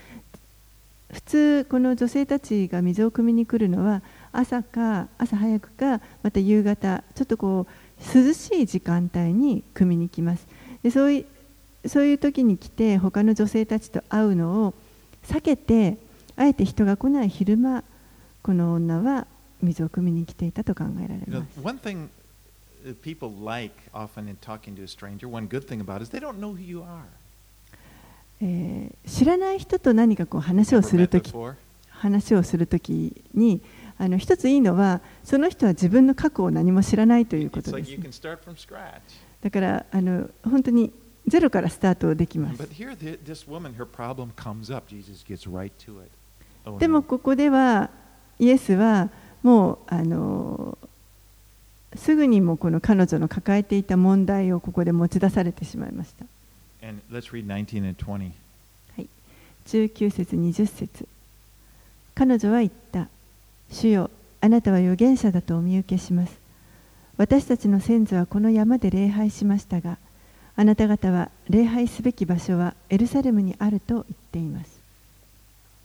[1.11, 10.47] 普通この女性たちが水を汲みに来るのは朝か朝早くかまた夕方ちょっとこう涼しい時間帯に汲みに来ます。
[10.81, 11.25] でそうい
[11.85, 14.73] そういう時に来て他の女性たちと会うのを
[15.23, 15.97] 避けて
[16.35, 17.83] あえて人が来ない昼間
[18.41, 19.27] この女は
[19.61, 22.07] 水を汲みに来ていたと考えられます one thing
[22.85, 26.09] that people like often in talking to a stranger, one good thing about it is
[26.09, 27.03] they don't know who you are.
[28.41, 31.33] えー知らない人と何かこう話をするとき.
[31.89, 33.61] 話をするときに
[33.97, 38.21] あの一ついいのはその人は自分の過去を何も知らないということです.
[39.41, 40.91] だからあの本当に
[41.27, 42.63] ゼロからスタートできます.
[46.65, 47.89] Oh, でも.ここでは
[48.39, 49.09] イエスは
[49.41, 50.77] もうあの
[51.95, 56.25] すぐにもこの彼女の抱えていた問題をここで持ち出されてしまいました。
[56.85, 58.31] And let's read 19 and 20.
[59.65, 61.07] 19節20節。
[62.15, 63.07] 彼女は言った。
[63.71, 64.09] 主よ
[64.41, 66.37] あなたは預言者だとお見受けします。
[67.17, 69.97] 私たちの先祖はこの山で礼拝しましたが
[70.55, 74.81] あなた方は礼拝すべき場所はエルサレムにあると言っています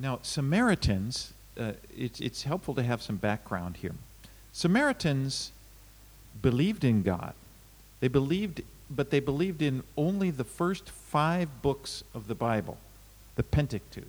[0.01, 3.95] Now, Samaritans, uh, it's, it's helpful to have some background here.
[4.53, 5.51] Samaritans
[6.41, 7.33] believed in God.
[8.01, 12.77] They believed, but they believed in only the first five books of the Bible,
[13.37, 14.07] the Pentateuch.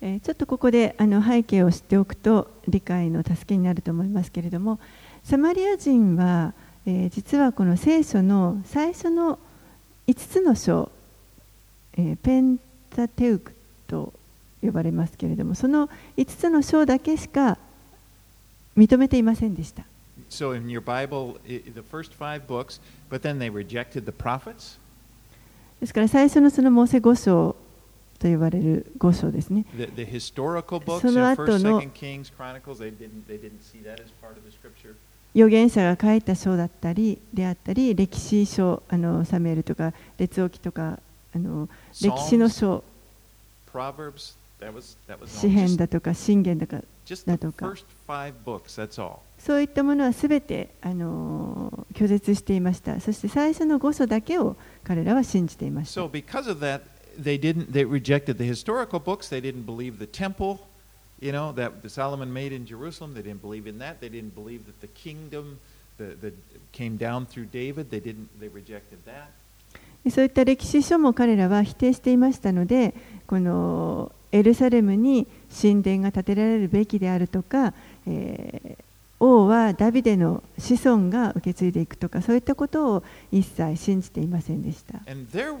[0.00, 4.80] えーちょっとここであの背景を知っておくと理解の助けになると思いますけれども
[5.22, 6.54] サマリア人は、
[6.86, 9.38] えー実はこの聖書の最初の
[10.08, 10.90] 5つの章、
[11.96, 12.58] えーペン
[12.90, 13.54] タテウク
[13.86, 14.12] と
[14.60, 17.58] 呼ばれますけれどもその5つの章だけしか
[18.76, 19.84] 認めていませんでした
[20.32, 24.78] so in your Bible, the first five books, but then they rejected the prophets.
[25.80, 27.54] ですから最初のそのモーセ五章
[28.18, 29.66] と呼ばれる五章ですね。
[29.76, 34.00] The, the historical books, その後 First, の Second Kings, Chronicles, they didn't they didn't see that
[34.02, 34.94] as part of the scripture.
[35.34, 40.98] 預言者が書いた書だったりであったり歴史書あのサムエルとか列王記とか
[41.34, 41.68] あの
[42.02, 42.84] 歴史の書
[45.26, 46.82] 詩.篇だとか信玄だとか
[47.26, 47.74] だとか.
[49.38, 56.08] そういったものはすべてあの拒絶していましたそして最初の五書だけを彼らは信じていました So
[61.22, 63.14] you know, that Solomon made in Jerusalem.
[63.14, 64.00] They didn't believe in that.
[64.00, 65.60] They didn't believe that the kingdom,
[65.96, 66.32] the, the
[66.72, 67.90] came down through David.
[67.90, 68.28] They didn't.
[68.40, 69.30] They rejected that.
[70.04, 72.92] でそういった歴史書も彼らは否定していましたので
[73.28, 75.28] このエルサレムに
[75.60, 77.72] 神殿が建てられるべきであるとか、
[78.06, 78.84] えー
[79.24, 84.98] 王はダビデの子孫が受け継いでいくとかそういったことを一切信じていませんでした。
[85.06, 85.52] And their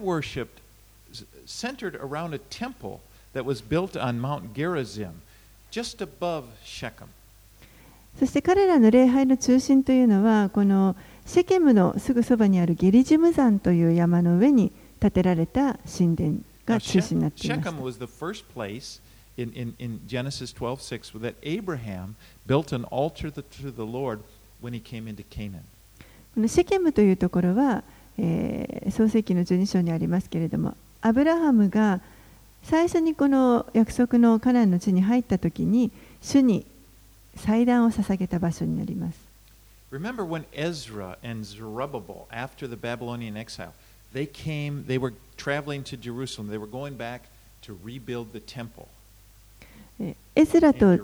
[3.34, 5.12] that was built on Mount Gerizim,
[5.72, 7.06] just above Shechem.
[8.18, 16.34] そして彼らの礼拝の中心というのはこのシェケムのすぐそばにあるゲリジム山という山の上に建てられた神殿
[16.66, 17.60] が中心になっています。
[26.48, 27.82] シェケムというところは、
[28.18, 32.00] えー、創世記の12章にありますけれどもアブラハムが
[32.62, 36.64] 最初にこの約束のカナンの地に入った時に主に
[37.36, 39.18] 祭壇を捧げた場所になります。
[39.90, 43.72] Remember when Ezra and Zerubbabel, after the Babylonian exile,
[44.14, 46.48] they came, they were traveling to Jerusalem.
[46.50, 47.22] They were going back
[47.66, 48.86] to rebuild the temple
[50.00, 50.98] えーエズラと.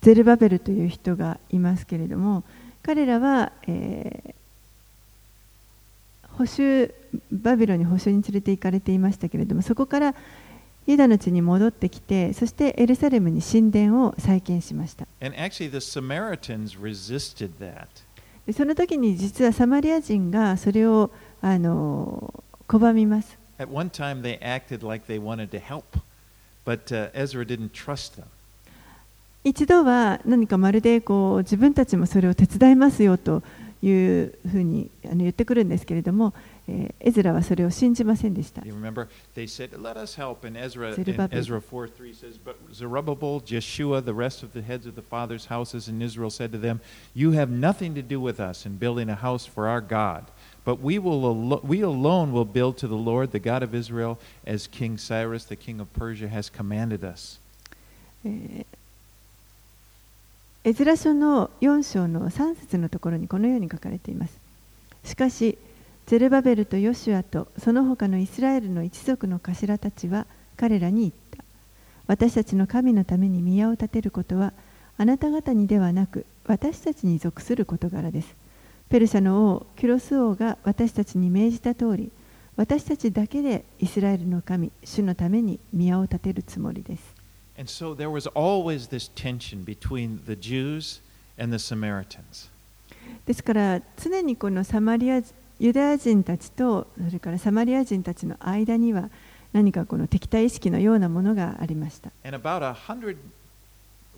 [0.00, 2.42] ゼルバベルという人がいますけれども
[2.82, 4.34] 彼らは、えー
[6.38, 6.92] 捕囚
[7.30, 10.14] バビロンに捕囚に連れて行かれていましたけれどもそこから
[10.86, 15.06] ユダの地に戻ってきて、そしてエルサレムに神殿を再建しました。
[18.52, 23.38] その時に実はサマリア人がそれをあの拒みます。
[29.44, 33.42] 一度は何かまるでこう自分たちもそれを手伝いますよと
[33.82, 36.34] いうふうにあの言ってくるんですけれども、
[36.68, 38.60] えー、エズラはそれを信じませんでした。
[38.62, 39.70] Remember, said,
[40.56, 42.38] Ezra, ゼルバベル says, Ezra 4, says,
[48.40, 48.66] us,
[49.88, 50.24] God,
[50.64, 50.78] will,
[53.74, 54.18] Israel,
[54.98, 55.46] Cyrus,
[60.64, 64.38] エズラ書の4章の3節のところにこのように書かれています。
[65.04, 65.58] しかし、
[66.06, 71.44] ゼルバベルとヨシュアとその他のイスラエルの一族の頭たちは彼らに言った。
[72.06, 74.52] 私たちの神のために宮を建てることは
[74.98, 78.34] あなた方にではなく私たちに属する事柄です。
[78.88, 82.10] ペルシャの王キュロス王が私たちに命じた通り
[82.56, 87.14] 私たちだけでイスラエルの神主のために宮を建てるつもりです。
[87.58, 91.00] And so there was always this tension between the Jews
[91.38, 92.50] and the Samaritans.
[93.24, 95.22] ですから常にこのサマリア
[95.61, 99.09] ユダヤ人たちとそれからサマリア人たちの間には
[99.53, 102.11] 何かこの敵対意識のようなものがありました。
[102.23, 103.17] And about a hundred,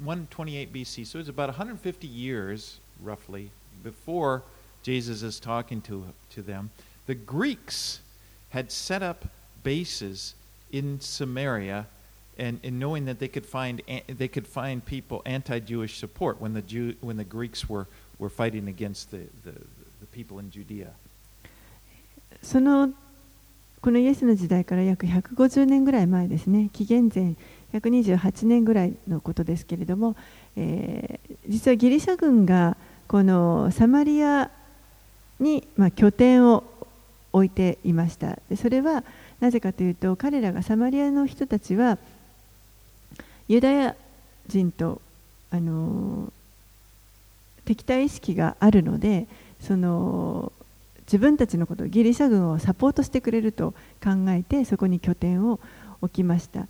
[0.03, 3.49] 128 BC, so it's about 150 years, roughly,
[3.83, 4.41] before
[4.83, 6.03] Jesus is talking to,
[6.35, 6.71] to them,
[7.05, 8.01] the Greeks
[8.49, 9.25] had set up
[9.63, 10.35] bases
[10.71, 11.85] in Samaria
[12.37, 16.53] and, and knowing that they could find an- they could find people anti-Jewish support when
[16.53, 17.87] the Jew, when the Greeks were,
[18.17, 20.91] were fighting against the, the, the people in Judea.
[22.44, 22.92] その
[23.80, 27.34] このイエスの時代から約150年ぐらい前ですね、紀元前
[27.72, 30.16] 128年ぐらいのことですけれども、
[30.56, 32.76] えー実はギリシャ軍が
[33.06, 34.50] このサマリア
[35.38, 36.64] に、まあ、拠点を
[37.32, 38.38] 置いていました。
[38.48, 39.04] でそれは
[39.40, 41.98] なぜかというと、彼らがサマリアの人たちは
[43.46, 43.96] ユダヤ
[44.46, 45.02] 人と
[45.50, 46.32] あの
[47.66, 49.26] 敵対意識があるので、
[49.60, 50.50] その
[51.06, 55.60] 自分たちのことギリシャ軍をサポートしてくれると考えてそこに拠点を
[56.00, 56.66] 置きました。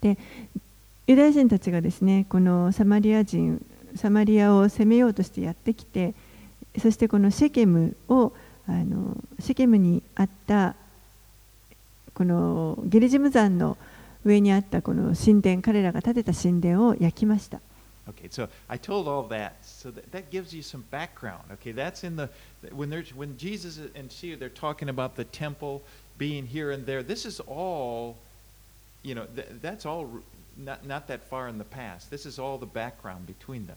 [0.00, 0.18] で
[1.06, 3.64] ユダヤ人たちがですねこのサマリア人
[3.96, 6.14] サマリアを攻めようとしてやってきて
[6.78, 8.32] そしてこのシェケムを
[8.66, 10.74] あのシェケムにあった
[12.14, 13.76] このゲリジム山の
[14.24, 17.60] 上にあったこの神殿彼らが建てた神殿を焼きました
[18.06, 21.42] Okay, so I told all that, so that, that gives you some background.
[21.52, 22.28] Okay, that's in the
[22.70, 25.80] when there's when Jesus and she they're talking about the temple
[26.18, 27.02] being here and there.
[27.02, 28.16] This is all,
[29.02, 30.06] you know, th- that's all
[30.58, 32.10] not not that far in the past.
[32.10, 33.76] This is all the background between them.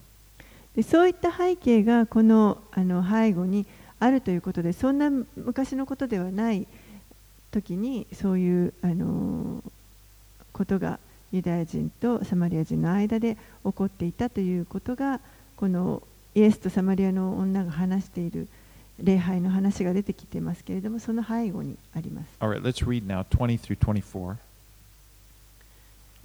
[0.76, 3.66] でそういった背景がこのあの背後に
[4.00, 6.68] あるということでそんな昔のことではない
[7.52, 9.64] 時にそういうあの
[10.54, 11.00] ことが
[11.32, 13.36] ユダヤ人とサマリア人の間で
[13.66, 15.20] 起こっていたということが
[15.56, 16.02] この
[16.36, 18.48] イエスとサマリアの女が話している
[19.02, 22.28] 礼拝の話が出てきていますけれどもその背後にあります。
[22.40, 24.36] All right, let's read now 20 through 24.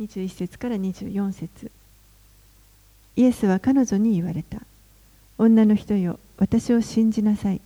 [0.01, 1.71] 21節から24節。
[3.17, 4.63] イエスは彼女に言われた
[5.43, 7.61] 女の人よ私を信じなさい。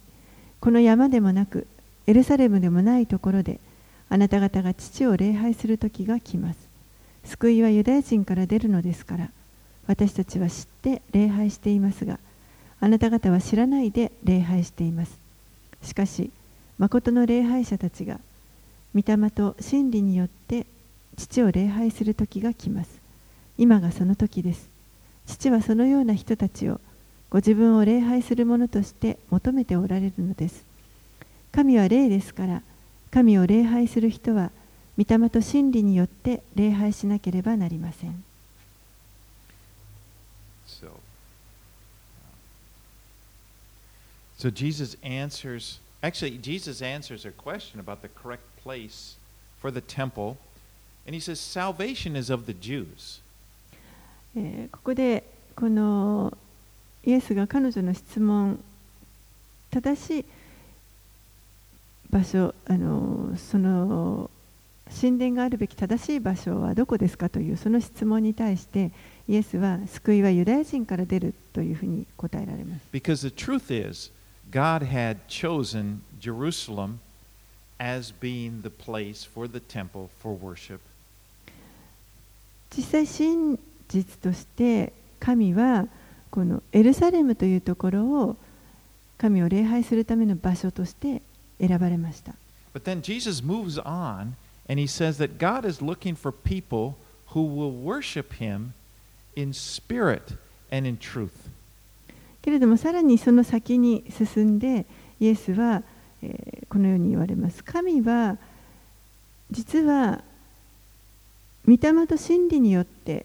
[0.60, 1.66] この山でもなく
[2.06, 3.60] エルサレムでもないところで
[4.08, 6.58] あなた方が父を礼拝する時が来ます。
[7.24, 9.28] 救いはユダヤ人から出るのですから
[9.86, 12.18] 私たちは知って礼拝していますが
[12.80, 15.18] あなた方は知らないで礼拝しています。
[15.82, 16.30] しかし
[16.78, 18.20] 誠の礼拝者たちが
[18.94, 20.64] 御霊と真理によって
[21.18, 22.90] 父を礼拝する時が来ます。
[23.58, 24.70] 今がその時です。
[25.26, 26.80] 父はそのような人たちを
[27.36, 30.64] ご自分を礼拝する者として求めておられるのです
[31.52, 32.62] 神は霊ですから
[33.10, 34.50] 神を礼拝する人は
[34.96, 38.24] 御霊と真理によって礼拝しなければなりません
[40.66, 40.88] So,
[44.38, 45.80] so Jesus answers.
[46.02, 49.16] Actually, Jesus answers her question about the correct place
[49.60, 50.38] for the temple,
[51.06, 53.20] and he says, "Salvation is of the Jews."
[54.34, 55.22] えーここで
[55.54, 56.32] この
[57.06, 58.62] イエスが彼女の質問
[59.70, 60.24] 正しい
[62.10, 64.30] 場所あのその
[65.00, 68.90] 神殿があるべき正しい場所はどこですかというその質問に対して
[69.28, 74.10] イエスは救いはユダヤ人から出るというふうに答えられます Because the truth is,
[74.50, 76.98] God had chosen Jerusalem
[77.78, 80.80] as being the place for the temple for worship.
[82.76, 85.86] 実際真実として神は
[86.36, 88.36] このエルサレムというところを
[89.16, 91.22] 神を礼拝するための場所として
[91.58, 92.34] 選ばれました
[92.74, 94.34] But then Jesus moves on
[94.68, 96.96] and he says that God is looking for people
[97.28, 98.72] who will worship him
[99.34, 100.36] in spirit
[100.70, 101.30] and in truth.
[102.42, 104.84] けれどもさらにその先に進んで
[105.18, 105.82] イエスは、
[106.22, 108.36] えーこのように言われます神は
[109.50, 110.22] 実は
[111.66, 113.24] 御霊と真理によって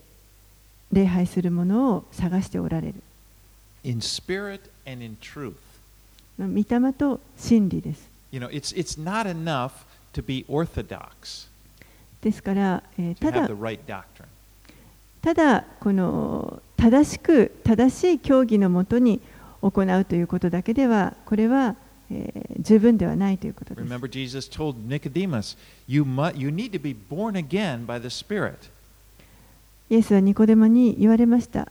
[0.92, 2.96] 礼拝するものを探しておられる
[3.84, 5.54] In spirit and in truth.
[6.40, 6.48] 御
[6.88, 9.72] 霊と真理です You know, it's, it's not enough
[10.14, 11.48] to be orthodox,
[12.22, 13.80] ですから、えーただ right.
[15.22, 19.20] ただこの正しく正しい教義のもとに
[19.62, 21.76] 行うということだけではこれは、
[22.12, 28.70] えー十分ではないということです Remember, Jesus told Nicodemus, you, mu- you need to be born again by the Spirit.
[29.92, 31.70] イエスはニコデモに言われました。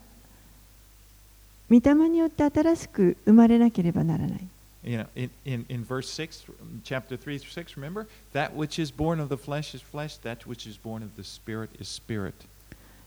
[1.71, 4.41] 御霊によって新しく生まれなければならない。
[4.85, 6.45] You know, in, in, in verse 6,
[6.85, 8.07] chapter 3 through 6, remember?
[8.35, 11.23] That which is born of the flesh is flesh, that which is born of the
[11.23, 12.35] Spirit is spirit.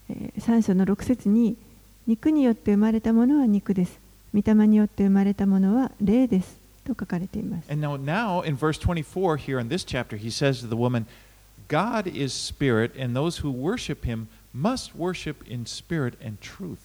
[0.10, 1.58] えー3章の6節に
[2.08, 4.00] 肉によって生まれたものは肉です。
[4.34, 6.58] 御霊によって生まれたものは霊です。
[6.86, 7.72] と書かれています。
[7.72, 11.06] And now, now in verse 24 here in this chapter, he says to the woman,
[11.68, 16.78] God is spirit, and those who worship him must worship in spirit and truth.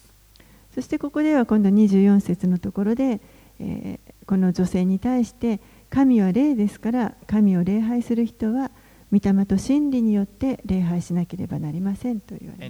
[0.73, 3.19] そしてここでは今度24節のところで、
[3.59, 5.59] えーこの女性に対して
[5.89, 8.69] 神は霊ですから神を礼拝する人は
[9.11, 12.67] 御霊と真理によって礼拝しなければなりませんと言われ.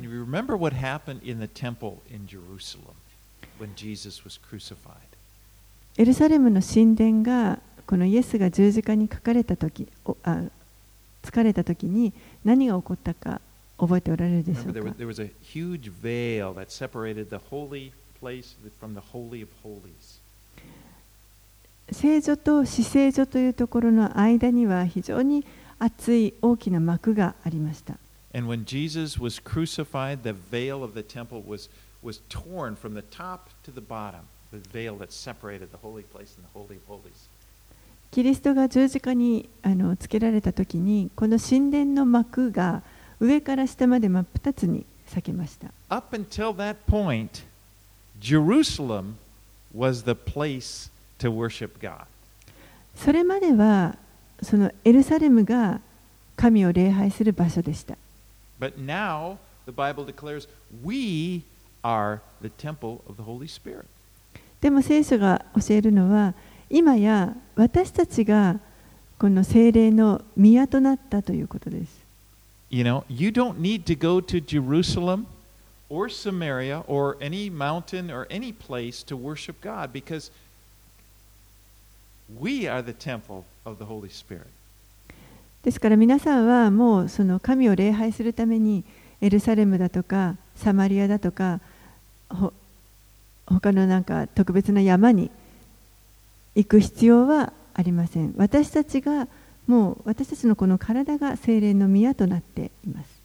[5.97, 10.43] エルサレムの神殿がこのイエスが十字架に書かれた時おあ
[11.23, 12.13] 疲れた時に
[12.45, 13.41] 何が起こったか
[13.79, 14.93] 覚えておられるでしょうか.
[21.91, 25.43] 聖所と死聖所というところの間には非常に
[25.79, 27.97] 厚い大きな幕がありました
[28.31, 31.67] And when Jesus was crucified, the veil of the temple was,
[32.03, 34.19] was torn from the top to the bottom,
[34.51, 37.27] the veil that separated the holy place and the Holy of Holies.
[38.11, 42.83] キリストが十字架にあのつけられた時にこの神殿の幕が
[43.19, 47.43] 上から下まで真っ二つに裂けました Up until that point,
[48.19, 49.15] Jerusalem
[49.75, 50.89] was the place
[51.19, 52.05] to worship God.
[52.95, 53.95] それまでは
[54.41, 55.81] そのエルサレムが
[56.35, 57.97] 神を礼拝する場所でした。
[58.59, 60.47] But now the Bible declares
[60.83, 61.43] we
[61.83, 63.85] are the temple of the Holy Spirit.
[64.61, 66.33] でも聖書が教えるのは
[66.69, 68.59] 今や私たちが
[69.17, 72.08] この精霊の宮となったということです。
[72.69, 75.25] You know, you don't need to go to Jerusalem
[75.89, 80.29] or Samaria or any mountain or any place to worship God because
[82.39, 84.47] we are the temple of the Holy Spirit.
[85.63, 88.85] ですから皆さんはもうその神を礼拝するために
[89.19, 91.59] エルサレムだとかサマリアだとか
[92.29, 92.53] ほ
[93.45, 95.31] 他のなんか特別な山に
[96.55, 98.33] 行く必要はありません。
[98.37, 99.27] 私たちが
[99.69, 103.21] もう私たちのこの体が精霊の宮となっています。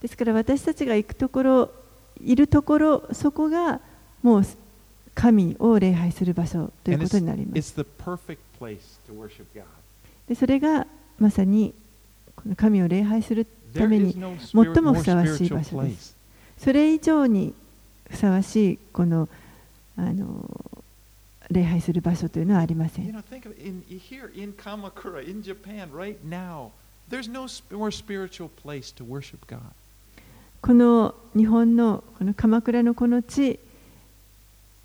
[0.00, 1.70] ですから私たちが行くところ、
[2.24, 3.80] いるところ、そこが
[4.22, 4.44] もう
[5.12, 7.74] 神を礼拝する場所ということになります。
[10.28, 10.86] でそれが
[11.18, 11.74] まさに
[12.36, 14.22] この神を礼拝するために最
[14.80, 16.14] もふさわしい場所です。
[16.58, 17.52] それ以上に
[18.08, 19.28] ふさわしいこの,
[19.96, 20.48] あの
[21.50, 23.06] 礼拝する場所というのはありません。
[30.62, 33.58] この日本のこの鎌倉のこの地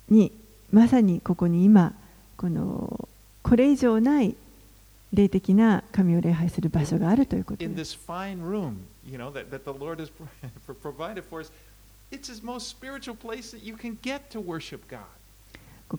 [0.08, 0.32] に
[0.72, 1.92] まさにここに今
[2.36, 3.08] こ,の
[3.42, 4.34] これ以上ない
[5.12, 7.98] 霊的な神を礼拝する場所があるということです。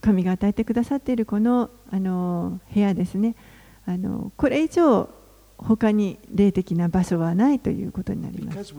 [0.02, 3.36] 神が与えてくださっているこのあの部屋ですね。
[3.86, 5.10] あのこれ以上
[5.58, 8.74] 他に霊的な場所はないということになります.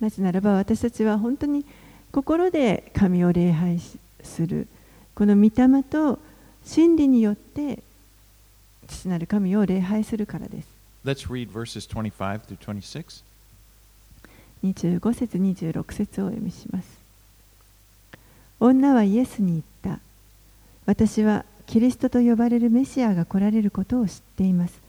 [0.00, 1.64] なぜならば私たちは本当に
[2.10, 4.66] 心で神を礼拝しする。
[5.14, 6.18] この御霊と
[6.64, 7.82] 真理によって
[8.88, 10.68] 父なる神を礼拝するからです。
[11.04, 13.22] Let's read verses 25 through 26.
[14.64, 16.88] 25節26節をお読みします。
[18.60, 19.62] 女はイエスに言っ
[19.96, 20.00] た。
[20.86, 24.80] 私はキリストと呼ばれるメシアが来られることを知っています。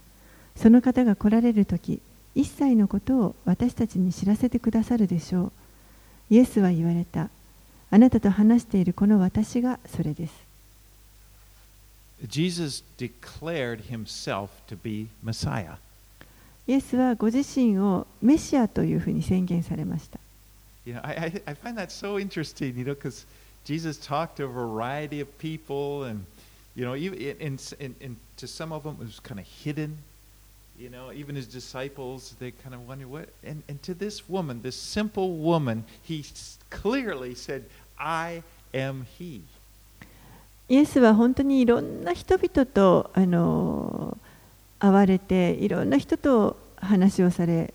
[0.55, 1.99] その方が来られる時
[2.35, 5.51] 一切のことを私たちに知らせてくださるでしょう。
[6.29, 7.29] イエスは言われた。
[7.91, 10.33] あなたと話しているこの私がそれです。
[12.27, 15.75] Jesus declared Himself to be Messiah.
[16.67, 20.19] イエスはご自身をメシアというふうに宣言されました
[20.85, 23.25] You know, I, I, find that so interesting, you know, because
[23.63, 26.25] Jesus talked to a variety of people, and
[26.75, 29.97] you know, even in, in, in, to some of them it was kind of hidden.
[30.77, 33.29] You know, even his disciples, they kind of wonder what.
[33.45, 36.25] And, and to this woman, this simple woman, he
[36.69, 37.63] clearly said,
[37.97, 38.43] "I
[38.73, 39.41] am He."
[40.69, 44.17] イエスは本当にいろんな人々とあの
[44.83, 47.73] 会われていろんな人と話をされ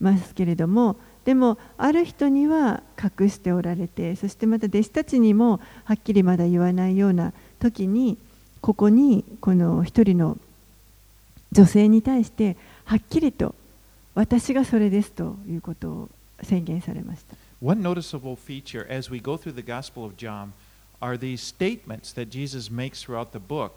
[0.00, 8.16] ますけれどもでもある人には隠しておられてそしてまた弟子たちにもはっきりまだ言わないような時に
[8.62, 10.38] ここにこの一人の
[11.52, 13.54] 女性に対してはっきりと
[14.14, 16.08] 私がそれですということを
[16.42, 17.36] 宣言されました。
[17.62, 20.52] One noticeable feature as we go through the Gospel of John
[21.02, 23.72] are these statements that Jesus makes throughout the book.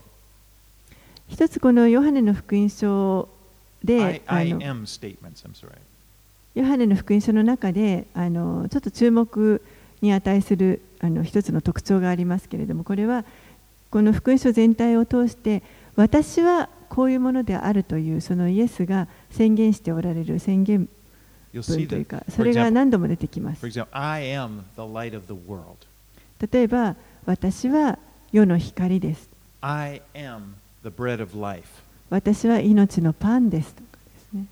[1.34, 3.27] 一つこのヨハネの福音書
[3.84, 4.61] I, であの.
[6.55, 9.59] ヨハネの福音書の中であのちょっと注目
[10.01, 13.25] に値するあの一つの特徴がありますけれどもこれは
[13.89, 15.63] この福音書全体を通して
[15.95, 20.88] 私はこういうものであるというそのイエスが宣言しておられる宣言
[21.51, 23.65] 文という.かそれが何度も出てきます.
[26.51, 27.97] 例えば私は
[28.31, 29.29] 世の光です
[29.61, 30.41] I am
[30.82, 31.82] the bread of life.
[32.11, 34.46] 私は命のパンですとかですね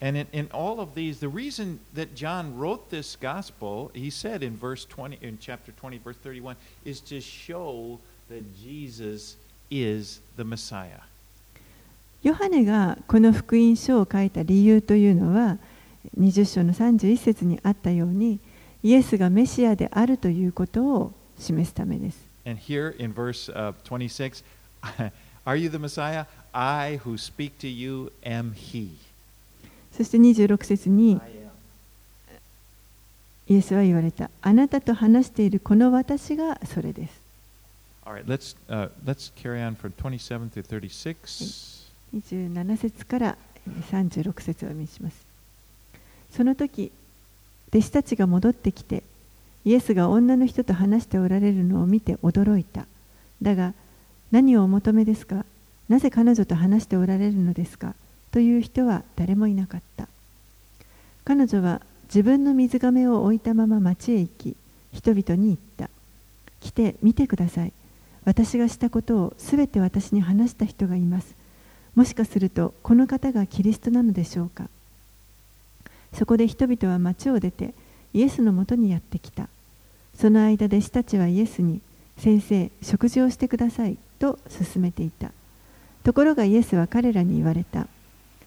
[0.00, 4.42] And in, in all of these, the reason that John wrote this gospel, he said
[4.42, 9.36] in verse 20, in chapter 20, verse 31, is to show that Jesus
[9.70, 11.00] is the Messiah.
[12.22, 15.56] ヨハネがこの福音書を書いた理由というのは
[16.18, 18.40] 20章の31節にあったように
[18.82, 22.28] イエスがメシアであるということを示すためです。
[22.44, 24.42] And here in verse uh, 26,
[25.45, 26.25] are you the Messiah?
[26.53, 28.89] I who speak to you am he.
[29.95, 31.19] そして26節に.
[33.47, 34.29] イエスは言われた。
[34.41, 37.23] あなたと話しているこの私がそれです。
[38.05, 41.83] All right, let's, uh, let's carry on from 27 through 36.
[42.13, 43.37] 27節から
[43.91, 45.25] 36節をお見せします
[46.31, 46.91] その時
[47.69, 49.03] 弟子たちが戻ってきて
[49.65, 52.85] イエスが女の人と話しておられるのを見て驚いた
[53.41, 53.73] だが
[54.33, 55.45] 何をお求めですか？
[55.89, 57.93] なぜ彼女と話しておられるのですか？
[58.31, 60.07] という人は誰もいなかった。
[61.23, 64.55] 彼女は自分の水がめを置いたまま町へ行き
[64.91, 65.87] 人々に言った。
[66.61, 67.73] 来て見てください。
[68.25, 71.35] 私がしたことをすべて私に話した人がいます。
[71.93, 74.67] もしかするとこの方がキリストなのでしょうか？
[76.11, 77.75] そこで人々は町を出て
[78.15, 79.47] イエスのもとにやってきた。
[80.15, 81.81] その間弟子たちはイエスに
[82.17, 85.31] 先生食事をしてくださいと勧めていた。
[86.03, 87.87] ところがイエスは彼らに言われた。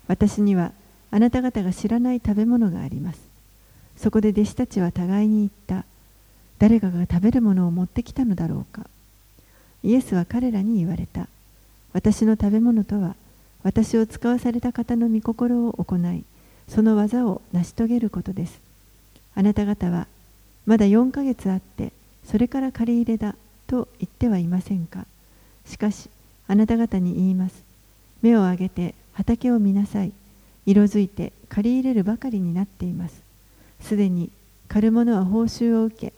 [0.09, 0.73] 私には
[1.11, 3.21] あなた方が知らない食べ物があります。
[3.97, 5.87] そこで弟子たちは互いに言った。
[6.59, 8.87] 誰かが食べるものを持ってきたのだろうか。
[9.83, 11.29] イエスは彼らに言われた。
[11.93, 13.15] 私の食べ物とは
[13.63, 16.25] 私を使わされた方の御心を行い
[16.69, 18.61] その技を成し遂げることです。
[19.35, 20.07] あなた方は
[20.67, 21.93] まだ4ヶ月あって
[22.25, 23.35] それから借り入れだ。
[23.67, 25.07] と言ってはいませんか。
[25.67, 26.09] しかし
[26.49, 27.65] あなた方に言います。
[28.23, 30.13] 目を上げて畑を見なさい。
[30.67, 33.23] 色づいて借り入れるばかりになっています。
[33.81, 34.31] すでに
[34.69, 36.13] 狩る者は報酬を受け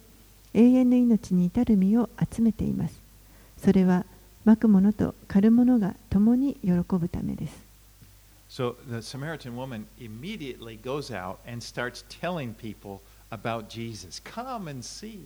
[0.54, 2.98] 永遠の命に至る身を集めています。
[3.58, 4.04] それは
[4.44, 7.68] まく者と狩る者が共に喜ぶためです。
[8.48, 14.22] So the Samaritan woman immediately goes out and starts telling people about Jesus.
[14.22, 15.18] Come and see.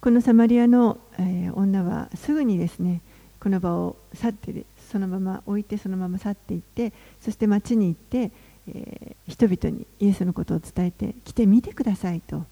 [0.00, 3.00] このサマリアの、え、女はすぐにですね
[3.40, 8.30] この場を去ってそのまま置いてそのまま去っていってそして街に行って、
[8.68, 12.44] え、人々にイエスのことを伝えて来てみてくださいと。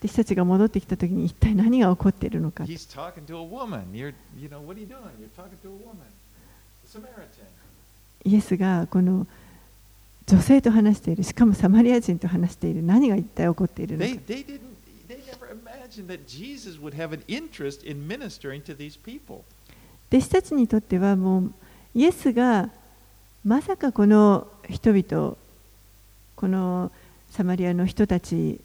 [0.00, 2.64] 弟子たちが戻ってきた時に一体何が起こっているのか。
[8.24, 9.26] イエスがこの
[10.28, 14.12] 女性と話しているしかもサマリア人と話している何が一体起こっているのか。
[20.10, 21.52] 弟子たちにとってはもう
[21.94, 22.68] イエスが
[23.42, 25.36] まさかこの人々
[26.36, 26.92] この
[27.30, 28.60] サマリアの人たち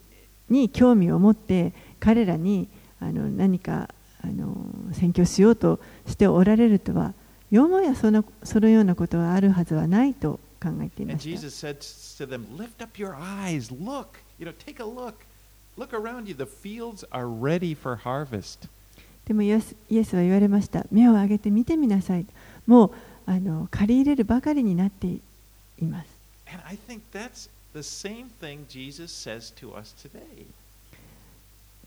[0.49, 2.67] に興味を持って彼らに
[2.99, 3.89] あの何か
[4.21, 4.55] あの
[4.91, 7.13] 宣教しようとしておられるとは
[7.51, 10.41] よもやそのそのようなことはあるはずはないと。
[10.63, 11.29] 考えていまし
[19.25, 19.75] でもイエ,ス
[20.15, 20.85] は言われました。
[20.91, 22.25] 目を上げて見てみなさい。
[22.67, 22.91] もう
[23.25, 25.21] あの借り入れるばかりになってい
[25.81, 26.07] ます。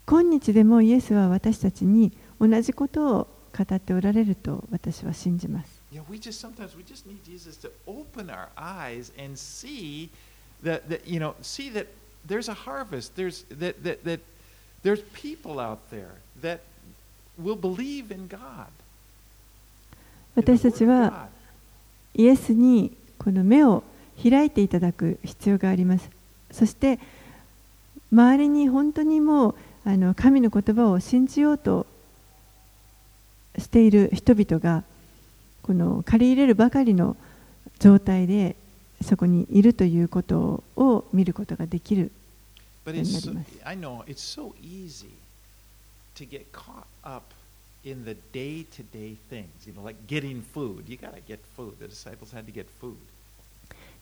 [0.09, 2.11] 今日でもイエスは私たちに
[2.41, 5.76] 同じことを語っておられると私は信じます。
[5.97, 10.11] You know, we just sometimes we just need Jesus to open our eyes and see
[10.63, 11.87] that, that you know, see that
[12.23, 13.17] there's a harvest.
[13.17, 14.21] There's that, that, that
[14.83, 16.61] there's people out there that
[17.39, 18.69] will believe in God.
[20.35, 21.31] 私たちは
[22.15, 23.83] イエスにこの目を
[24.23, 26.11] 開いていただく必要があります。
[26.51, 26.99] そして
[28.13, 29.55] 周りに本当にもう
[29.87, 31.87] あの神の言葉を信じようと
[33.57, 34.85] している人々が
[35.67, 37.17] この借り入れるばかりの
[37.81, 38.55] 状態で
[39.03, 42.13] そこにいるということを見ることができる。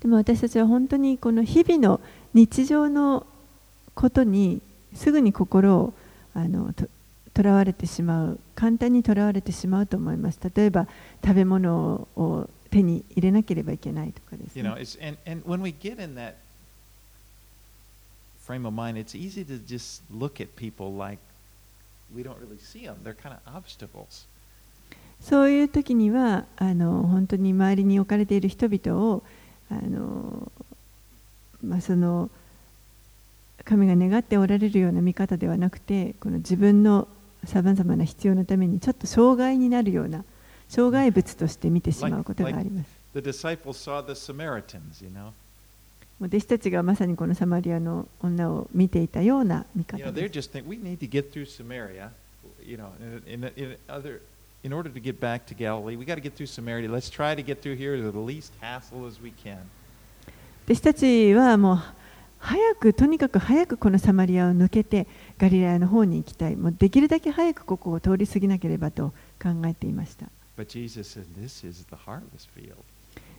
[0.00, 2.00] でも私たちは本当にこの日々の
[2.34, 3.26] 日常の
[3.94, 4.60] ことに
[4.94, 5.94] すぐに心を
[6.34, 6.86] あのと
[7.34, 8.40] とわれてしまう。
[8.54, 10.38] 簡単にとわれてしまうと思います。
[10.54, 10.86] 例えば
[11.22, 14.62] 食べ物を手に入れなければいけないとかですね。
[25.20, 29.22] そういう時にはあの本当に周りに置かれている人々を
[29.70, 30.52] あの
[31.62, 32.30] まあその
[33.64, 37.08] 神が願っておられるような見方ではなくてこの自分の
[37.46, 40.24] さまざまな必要のためにちょっと障害になるような
[40.68, 42.88] 障害物として見てしまうことがあります。
[46.20, 50.50] 弟子たちがまさにこのサマリアの女を見ていたような見方です。
[54.64, 56.90] in order to get back to Galilee, we got to get through Samaria.
[56.90, 59.60] Let's try to get through here with the least hassle as we can.
[60.66, 61.78] 弟子たちはもう
[62.44, 65.06] 早くとにかく早くこのサマリアを抜けて
[65.38, 66.56] ガリラヤの方に行きたい。
[66.56, 70.26] もうできるだけ早くここを通り過ぎなければと考えていました。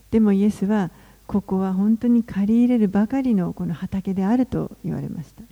[0.09, 0.89] でもイエスは
[1.27, 5.43] ここは本当に借り入れるばかりのこの畑であると言われました。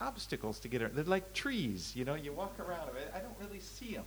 [0.00, 0.94] Obstacles to get around.
[0.94, 2.96] They're like trees, you know, you walk around them.
[3.14, 4.04] I don't really see them.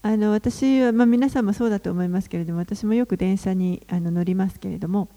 [0.00, 5.08] あの私は、まあ、皆さんもそうだと思いますけれども私もよく電車にあの乗りますけれども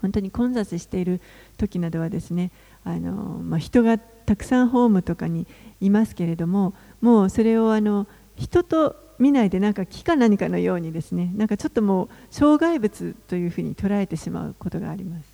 [0.00, 1.20] 本当に混雑している
[1.58, 2.52] 時などはですね
[2.84, 5.46] あの、まあ、人がたくさんホームとかに
[5.80, 8.06] いますけれどももうそれをあの
[8.36, 15.24] 人と見ないでなんか木か何かのようにですねなんかちょっともう障害物というふうに捉えてしまうことがあります、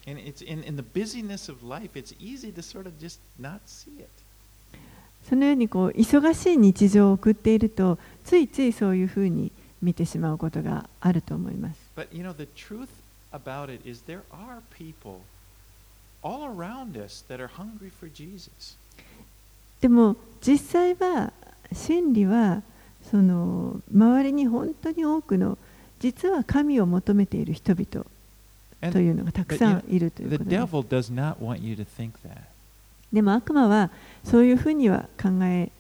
[5.28, 11.80] そのようにこう忙しい日常を送っているとついついそういうふうに見てしまうことがあると思います。
[11.96, 12.88] But, you know, the truth
[13.32, 15.20] about it is there are people
[16.22, 18.76] all around us that are hungry for Jesus.
[19.80, 21.32] でも実際は
[21.72, 22.62] 真理は
[23.10, 25.58] その周りに本当に多くの
[26.00, 28.06] 実は神を求めている人々
[28.92, 30.50] というのがたくさんいるということです。
[33.12, 33.90] でも悪魔は
[34.24, 35.70] そういうふうには考え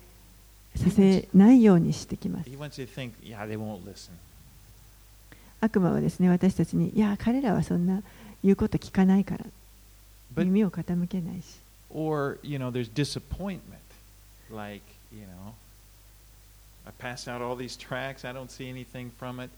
[0.74, 2.50] させないようにしてきます。
[5.60, 8.02] 悪魔はですね私たちに、いや、彼らはそんな
[8.42, 9.44] 言うこと聞かないから、
[10.36, 11.58] 耳を傾けないし。
[16.88, 19.50] I passed out all these tracks, I don't see anything from it,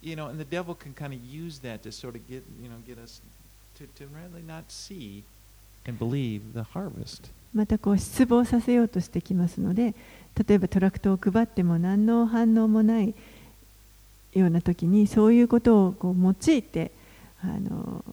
[0.00, 2.68] you know, and the devil can kind of use that to sort of get you
[2.68, 3.20] know get us
[3.78, 5.24] to to really not see
[5.84, 7.30] and believe the harvest.
[7.52, 9.94] またこう失望させようとしてきますので
[10.46, 13.12] 例えばトラクトを配っても何の反応もない
[14.34, 16.92] ような時にそういうことをこう用いて
[17.42, 18.04] あの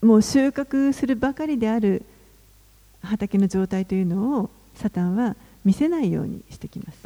[0.00, 2.04] もう収穫するばかりである
[3.02, 5.34] 畑の状態というのをサタンは
[5.64, 6.98] 見せないようにしてきます。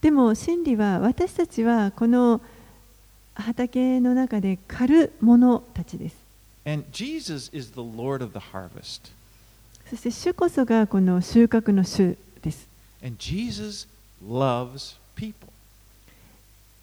[0.00, 2.40] でも真理は私たちはこの
[3.34, 6.16] 畑の中で狩る者たちです。
[9.88, 12.68] そして主こそがこの収穫の主です。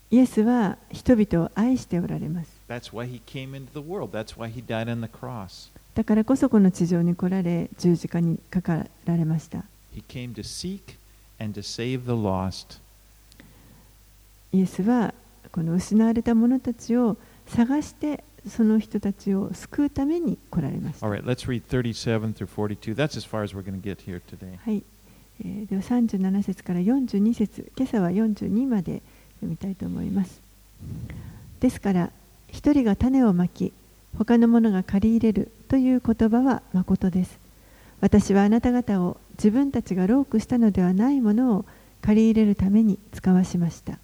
[0.09, 2.56] イエスは人々を愛しておられます。
[5.95, 9.63] だからこそこの地上に来られ十字架にかかられました。
[14.51, 15.13] イエスは
[15.51, 21.05] この失われた者たちを探してその人たちを救うために来られました。
[24.63, 24.83] はい、
[25.43, 25.65] え。
[25.65, 29.01] では37節から42節、今朝は42まで
[29.35, 30.41] 読みたいと思います。
[31.59, 32.11] ですから、
[32.51, 33.73] 一人が種をまき、
[34.17, 37.37] 他の者が借り入れるという言葉はまことです。
[38.01, 41.65] 私はあなた方を自分たちがロークしたのではないものを
[42.01, 43.99] 借り入れるために使わしました。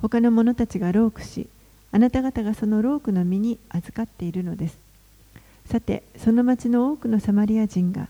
[0.00, 1.48] 他の者たちがロークし、
[1.92, 4.78] あなた方がそのロークの身に預かっているのです。
[5.66, 8.08] さて、その町の多くのサマリア人が、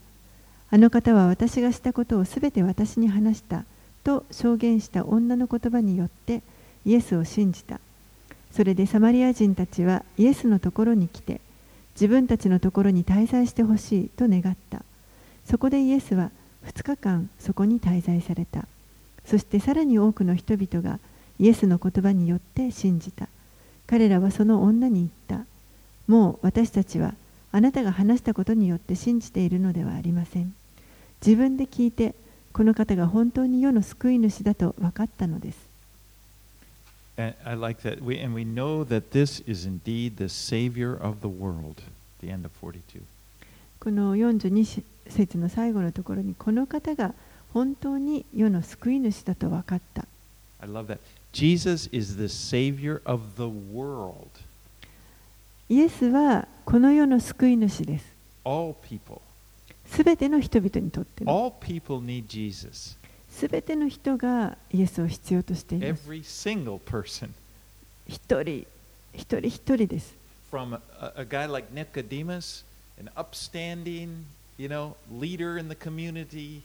[0.70, 3.64] あの方は私がしたことをすべて私に話した
[4.02, 6.42] と証言した女の言葉によって
[6.84, 7.80] イエスを信じた。
[8.54, 11.40] それでサマリア人たちはイエスのところに来て
[11.94, 14.82] 自分たちのところに滞在してほしいと願った。
[15.44, 16.30] そこでイエスは
[16.66, 18.66] 2日間そこに滞在された。
[19.24, 21.00] そしてさらに多くの人々が
[21.40, 23.28] イエスの言葉によって信じた。
[23.88, 25.46] 彼らはその女に言った。
[26.06, 27.14] もう私たちは
[27.50, 30.54] あなたが話したことによって信じているのではありません。
[31.26, 32.14] 自分で聞いて
[32.52, 35.58] この方が本当に世の救い主だと分かったのです。
[37.16, 38.02] And I like that.
[38.02, 41.82] We, and we know that this is indeed the Savior of the world.
[42.20, 43.02] The end of 42.
[43.78, 47.14] この42節の最後のところにこの方が
[47.52, 50.06] 本当に世の救い主だと分かった。
[50.60, 50.98] I love that.
[51.32, 54.28] Jesus is the Savior of the world.
[55.68, 58.06] イエスはこの世の救い主です。
[58.44, 59.20] All people.
[59.86, 62.96] すべての人々にとっての All people need Jesus.
[63.34, 66.14] すべての人がイエスを必要としています。
[68.06, 68.66] 一人
[69.12, 70.14] 一人一人です。
[70.52, 72.62] From a, a guy like Nicodemus,
[72.96, 74.24] an upstanding,
[74.56, 76.62] you know, leader in the community,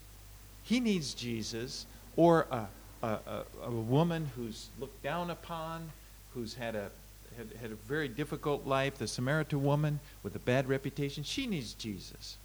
[0.63, 1.87] he needs Jesus.
[2.15, 2.67] Or a,
[3.01, 5.89] a, a, a woman who's looked down upon,
[6.35, 6.91] who's had a
[7.35, 11.73] had, had a very difficult life, the Samaritan woman with a bad reputation, she needs
[11.73, 12.37] Jesus.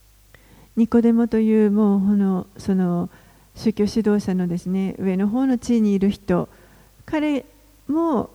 [0.76, 3.10] ニコデモというもうこのその
[3.56, 6.48] 宗教指導者のですね上の方の地位にいる人
[7.06, 7.44] 彼
[7.88, 8.30] も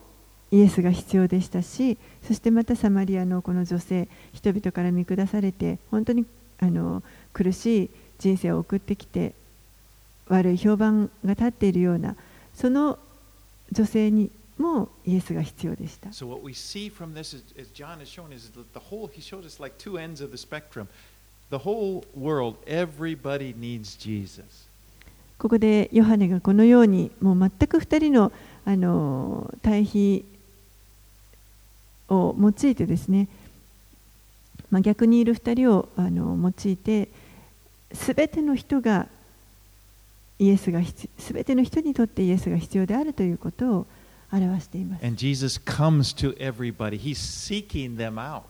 [0.51, 1.97] イエスが必要でしたし
[2.27, 6.25] そしてまたサマリアのこの女性人々から見下されて本当に
[6.59, 7.03] あの
[7.33, 7.89] 苦しい
[8.19, 9.33] 人生を送ってきて
[10.27, 12.15] 悪い評判が立っているような
[12.53, 12.99] その
[13.71, 16.09] 女性にもイエスが必要でした。
[16.09, 19.21] So what we see from this, is, as John has shown, is that the whole, he
[19.21, 20.87] showed us like two ends of the spectrum.
[21.49, 24.68] The whole world, everybody needs Jesus.
[25.39, 28.31] ここでヨハネがこのようにもう全く2人の
[28.65, 30.25] あの対比
[32.09, 33.27] を用いてですね、
[34.69, 37.09] まあ、逆にいる2人をあの用いて
[37.91, 39.07] 全ての人が
[40.37, 43.87] イエスが必全ての人にとってイエスが必要であるということを
[44.31, 45.05] 表しています。
[45.05, 46.99] And Jesus comes to everybody.
[46.99, 48.43] He's seeking them out.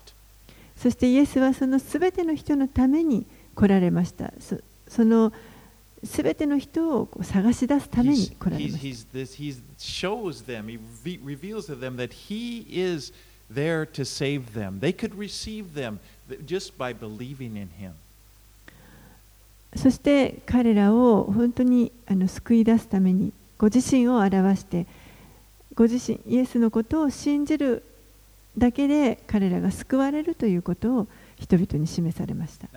[0.75, 3.25] そしてイエスはその全ての人のために
[3.55, 4.33] 来られました。
[4.39, 5.31] そその
[6.04, 8.36] すべての人を探し出すために。
[19.76, 21.91] そして彼らを本当に
[22.28, 24.88] 救い出すためにご自身を表して
[25.76, 27.84] ご自身イエスのことを信じる
[28.58, 32.68] だけで彼らが救われるということを人々に示されました。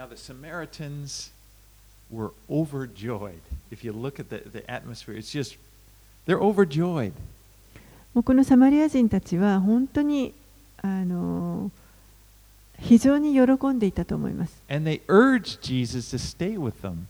[2.13, 3.41] Were overjoyed.
[3.71, 5.57] If you look at the, the atmosphere, it's just,
[6.27, 7.13] they're overjoyed.
[8.15, 10.35] もうこのサマリア人たちは本当に
[10.83, 11.71] あの
[12.79, 14.63] 非常に喜んでいたと思います。
[14.69, 17.07] And they urged Jesus to stay with them.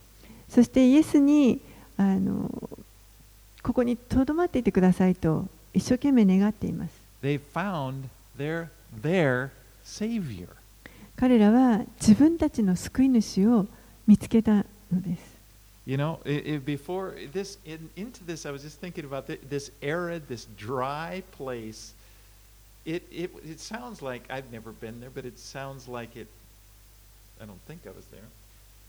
[0.48, 1.60] そしてイエスに
[1.96, 2.48] あの
[3.62, 6.92] ここにとどまっていてくださいと一生懸命願っています。
[7.22, 8.04] They found
[8.38, 8.68] their,
[9.02, 9.50] their
[9.84, 10.48] Savior.
[11.16, 13.66] 彼らは自分たちの救い主を
[14.06, 15.42] 見つけたのです。
[15.84, 19.72] You know, i i before this, in, into this, I was just thinking about thi- this
[19.82, 21.92] arid, this dry place.
[22.84, 26.28] It, it, it sounds like I've never been there, but it sounds like it.
[27.40, 28.22] I don't think I was there.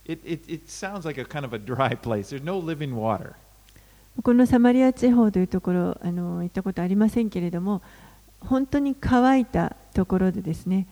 [0.06, 2.30] It, it, it sounds like a kind of a dry place.
[2.30, 3.36] There's no living water.
[4.22, 7.82] このサマリア地方というところあの行ったことありませんけれども
[8.42, 10.86] 本当に乾いたところでですね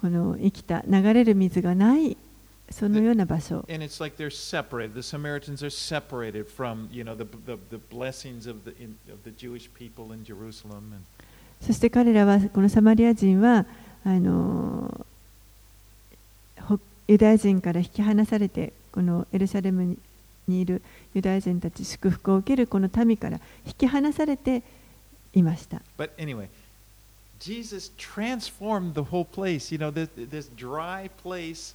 [0.00, 2.16] この生きた流れる水がない
[2.70, 4.94] そのような場所 And it's like they're separated.
[4.94, 9.22] The Samaritans are separated from, you know, the, the, the blessings of the, in, of
[9.24, 10.92] the Jewish people in Jerusalem.
[10.92, 11.04] And,
[11.60, 13.66] そして彼らはこのサマリア人は
[14.04, 15.06] あの
[16.60, 19.98] ほユダヤ人から引き離されてこのエルサレムに
[20.48, 20.82] にいる
[21.14, 24.62] ユダヤ人たち祝福を受けるこの民から引き離されて
[25.34, 25.82] いました。
[25.96, 26.48] But anyway,
[27.38, 29.72] Jesus transformed the whole place.
[29.72, 31.74] You know, this, this dry place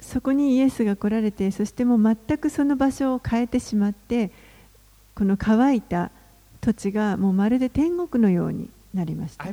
[0.00, 4.30] そこにイエスが来られて、そしてもう全くその場所を変えてしまって、
[5.14, 6.10] この乾いた
[6.60, 9.44] 土地がもうまるで天国のようになりました。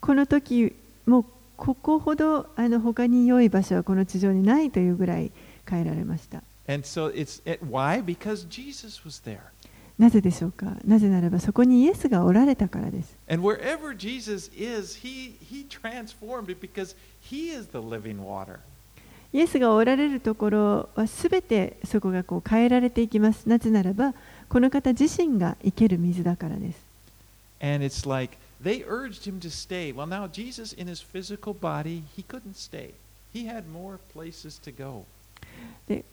[0.00, 0.74] この時、
[1.06, 1.24] もう
[1.56, 5.32] ここほどあの他に良い場所はこの地上にないというぐらい
[5.68, 6.42] 変えられました。
[9.98, 10.76] なぜでしょうか？
[10.84, 13.16] なぜならばそこにイエスがおられたからです。
[19.32, 23.48] イエスがおられるところはすべてそこがこう変えられていきます。
[23.48, 24.14] なぜならば
[24.48, 26.78] この方自身が生ける水だからです。
[35.88, 36.04] で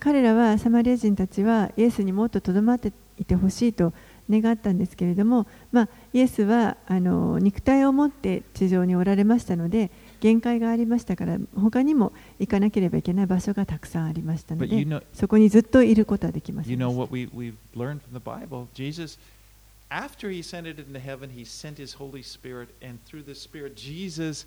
[0.00, 3.92] 彼らはサマリア人たちはイエスにもっととどまっていてほしいと
[4.30, 16.78] 願ったんですけれども、まあ、イエスはあの肉体を持って地上におられましたので限界がありましたから他にも行かなければいけない場所がたくさんありましたのでそこにずっといることはできません
[19.90, 24.44] after he ascended into heaven, he sent his Holy Spirit, and through the Spirit, Jesus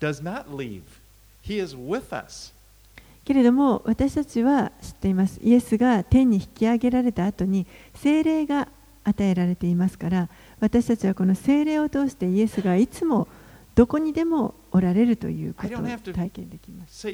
[0.00, 1.00] does not leave.
[1.42, 2.52] He is with us.
[3.26, 8.68] けれども私たちは知っていますイエスが天に引き上げられた後に聖霊が
[9.04, 10.28] 与えられていますから
[10.60, 13.26] 私たちはこの聖霊を通してイエスがいつも
[13.74, 15.82] どこにでもおられるということを
[16.14, 17.08] 体験できます.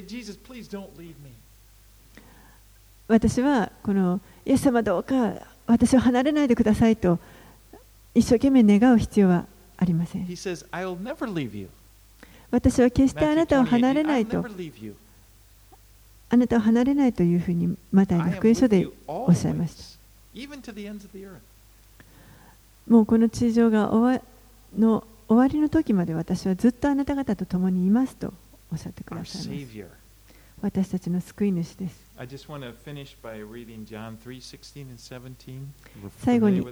[3.07, 5.33] 私はこのイエス様どうか
[5.67, 7.19] 私を離れないでくださいと
[8.15, 9.45] 一生懸命願う必要は
[9.77, 10.27] ありません.
[12.51, 14.41] 私は決してあなたを離れ 28, ないと.
[16.33, 19.99] あなたを離れないというふにマタイの福音書でおっしゃいまし
[22.87, 22.91] た。
[22.91, 24.23] もうこの地上が終わ,
[24.75, 28.33] の終わりの時まで私はずっとあなた方と共にいますと
[28.71, 29.67] おっしゃってください。
[30.59, 32.01] 私たちの救い主です。
[36.25, 36.65] 最後に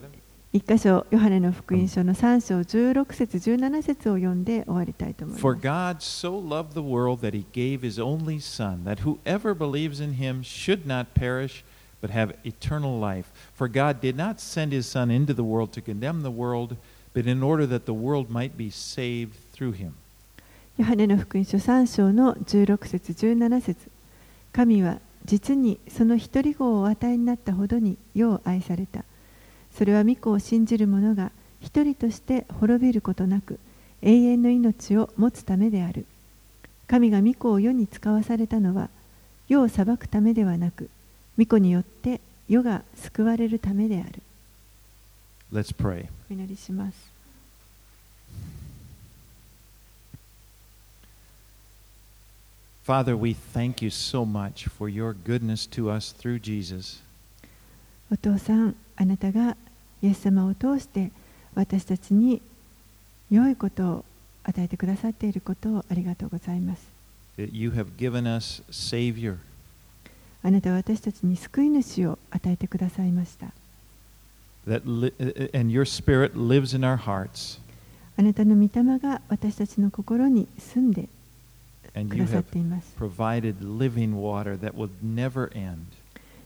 [0.54, 5.66] 一箇所、ヨハネの福音書の3章16節17節を読んで終わりたいと思い For ます。
[5.66, 10.44] God so loved the world that he gave his only Son, that whoever believes in him
[10.44, 11.64] should not perish,
[12.02, 13.28] but have eternal life.
[13.56, 16.76] For God did not send his Son into the world to condemn the world,
[17.14, 19.94] but in order that the world might be saved through him.
[20.78, 23.90] ヨハネの福音書3章の16節17節
[24.52, 29.06] 神は実にその一人子をお与えになったほどに世を愛された。
[29.76, 33.60] それは御子を信じる者が一人として滅びることなく
[34.02, 36.06] 永遠の命を持つためである。
[36.88, 38.90] 神が御子を世に使わされたのは
[39.48, 40.90] 世を裁くためではなく
[41.38, 42.20] 御子によって
[42.50, 44.22] 世が救われるためである。
[45.54, 46.08] Let's pray.
[46.30, 47.12] お祈りします。
[52.84, 57.02] Father, we thank you so much for your goodness to us through Jesus.
[58.12, 59.56] お父さん、あなたが
[60.02, 61.12] イエス様を通して
[61.56, 62.42] 私たちに
[63.30, 64.06] 良いことを
[64.44, 66.84] 与えてくださっていることをありがとうございます。
[67.38, 69.38] You have given us Savior,
[70.44, 73.48] あなたは私たちに救い主を与えてくださいました。
[74.68, 75.14] that li-
[75.58, 77.60] and your Spirit lives in our hearts,
[78.18, 81.08] あなたの御霊が私たちの心に住んで
[81.96, 82.94] and く you ださっ have ています。
[83.00, 85.78] provided living water that will never end.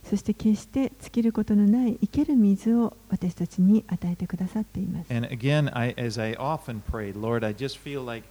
[0.10, 5.14] そして決して尽きることのない生ける水を私たちに与えてくださっています。
[5.14, 8.28] And again, I, as I often pray, Lord, I just feel like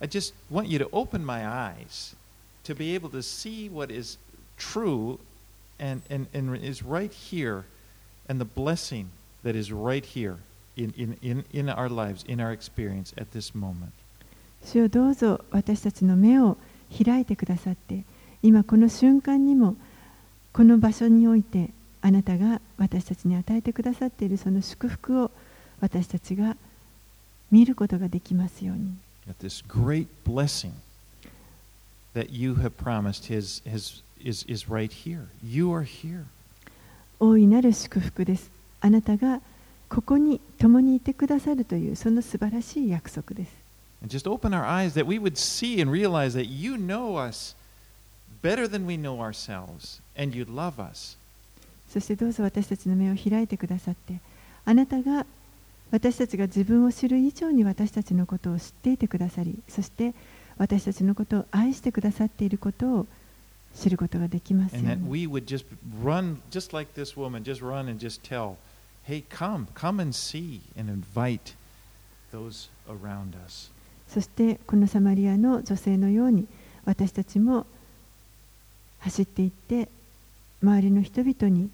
[0.00, 2.16] I just want you to open my eyes
[2.64, 4.18] to be able to see what is
[4.56, 5.18] true
[5.78, 7.64] and, and, and is right here
[8.28, 9.10] and the blessing
[9.42, 10.38] that is right here
[10.76, 13.92] in, in, in, in our lives, in our experience at this moment.
[14.62, 16.58] 主よどうぞ私たちの目を
[17.04, 18.04] 開いてくださって
[18.42, 19.76] 今この瞬間にも
[20.52, 21.70] この場所において
[22.02, 25.30] あなたが私たちに与えてくださっているその祝福を
[25.80, 26.56] 私たちが
[27.50, 28.94] 見ることができますように。
[37.20, 38.50] 大いなる祝福です。
[38.80, 39.40] あなたが
[39.88, 43.52] ここに共にいてくださるというその素晴らしい約束です。
[44.02, 47.54] And just open our eyes that we would see and realize that you know us.
[51.88, 54.20] そしてどうぞ私たちの目を開いてくださって、
[54.64, 55.26] あなたが
[55.90, 60.14] 私たちが自分を知る以上に私たちのことを知っていてくださり、そして
[60.56, 63.06] 私たちのことを愛してくださっていることを
[63.74, 64.76] 知ることができます。
[74.08, 76.46] そしてこのサマリアの女性のように
[76.84, 77.66] 私たちも
[79.00, 79.88] 走っていって
[80.62, 81.70] 周りの人々に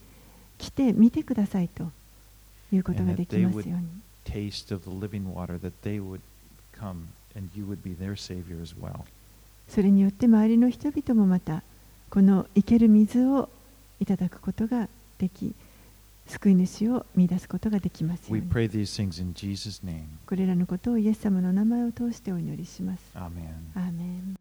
[0.58, 1.90] 来て見てくださいと
[2.72, 3.86] いうことができますように
[4.24, 6.20] Taste of the living water, that they would
[6.76, 7.06] come
[7.36, 9.04] and you would be their Savior as well.
[9.68, 11.62] それによって周りの人々もまた
[12.10, 13.48] この生ける水を
[14.00, 15.54] いただくことができ
[16.26, 18.42] 救い主を見出すことができますように.
[20.26, 23.28] これらのことをイエス様の名前を通してお祈りします Amen.
[23.74, 24.35] アーメン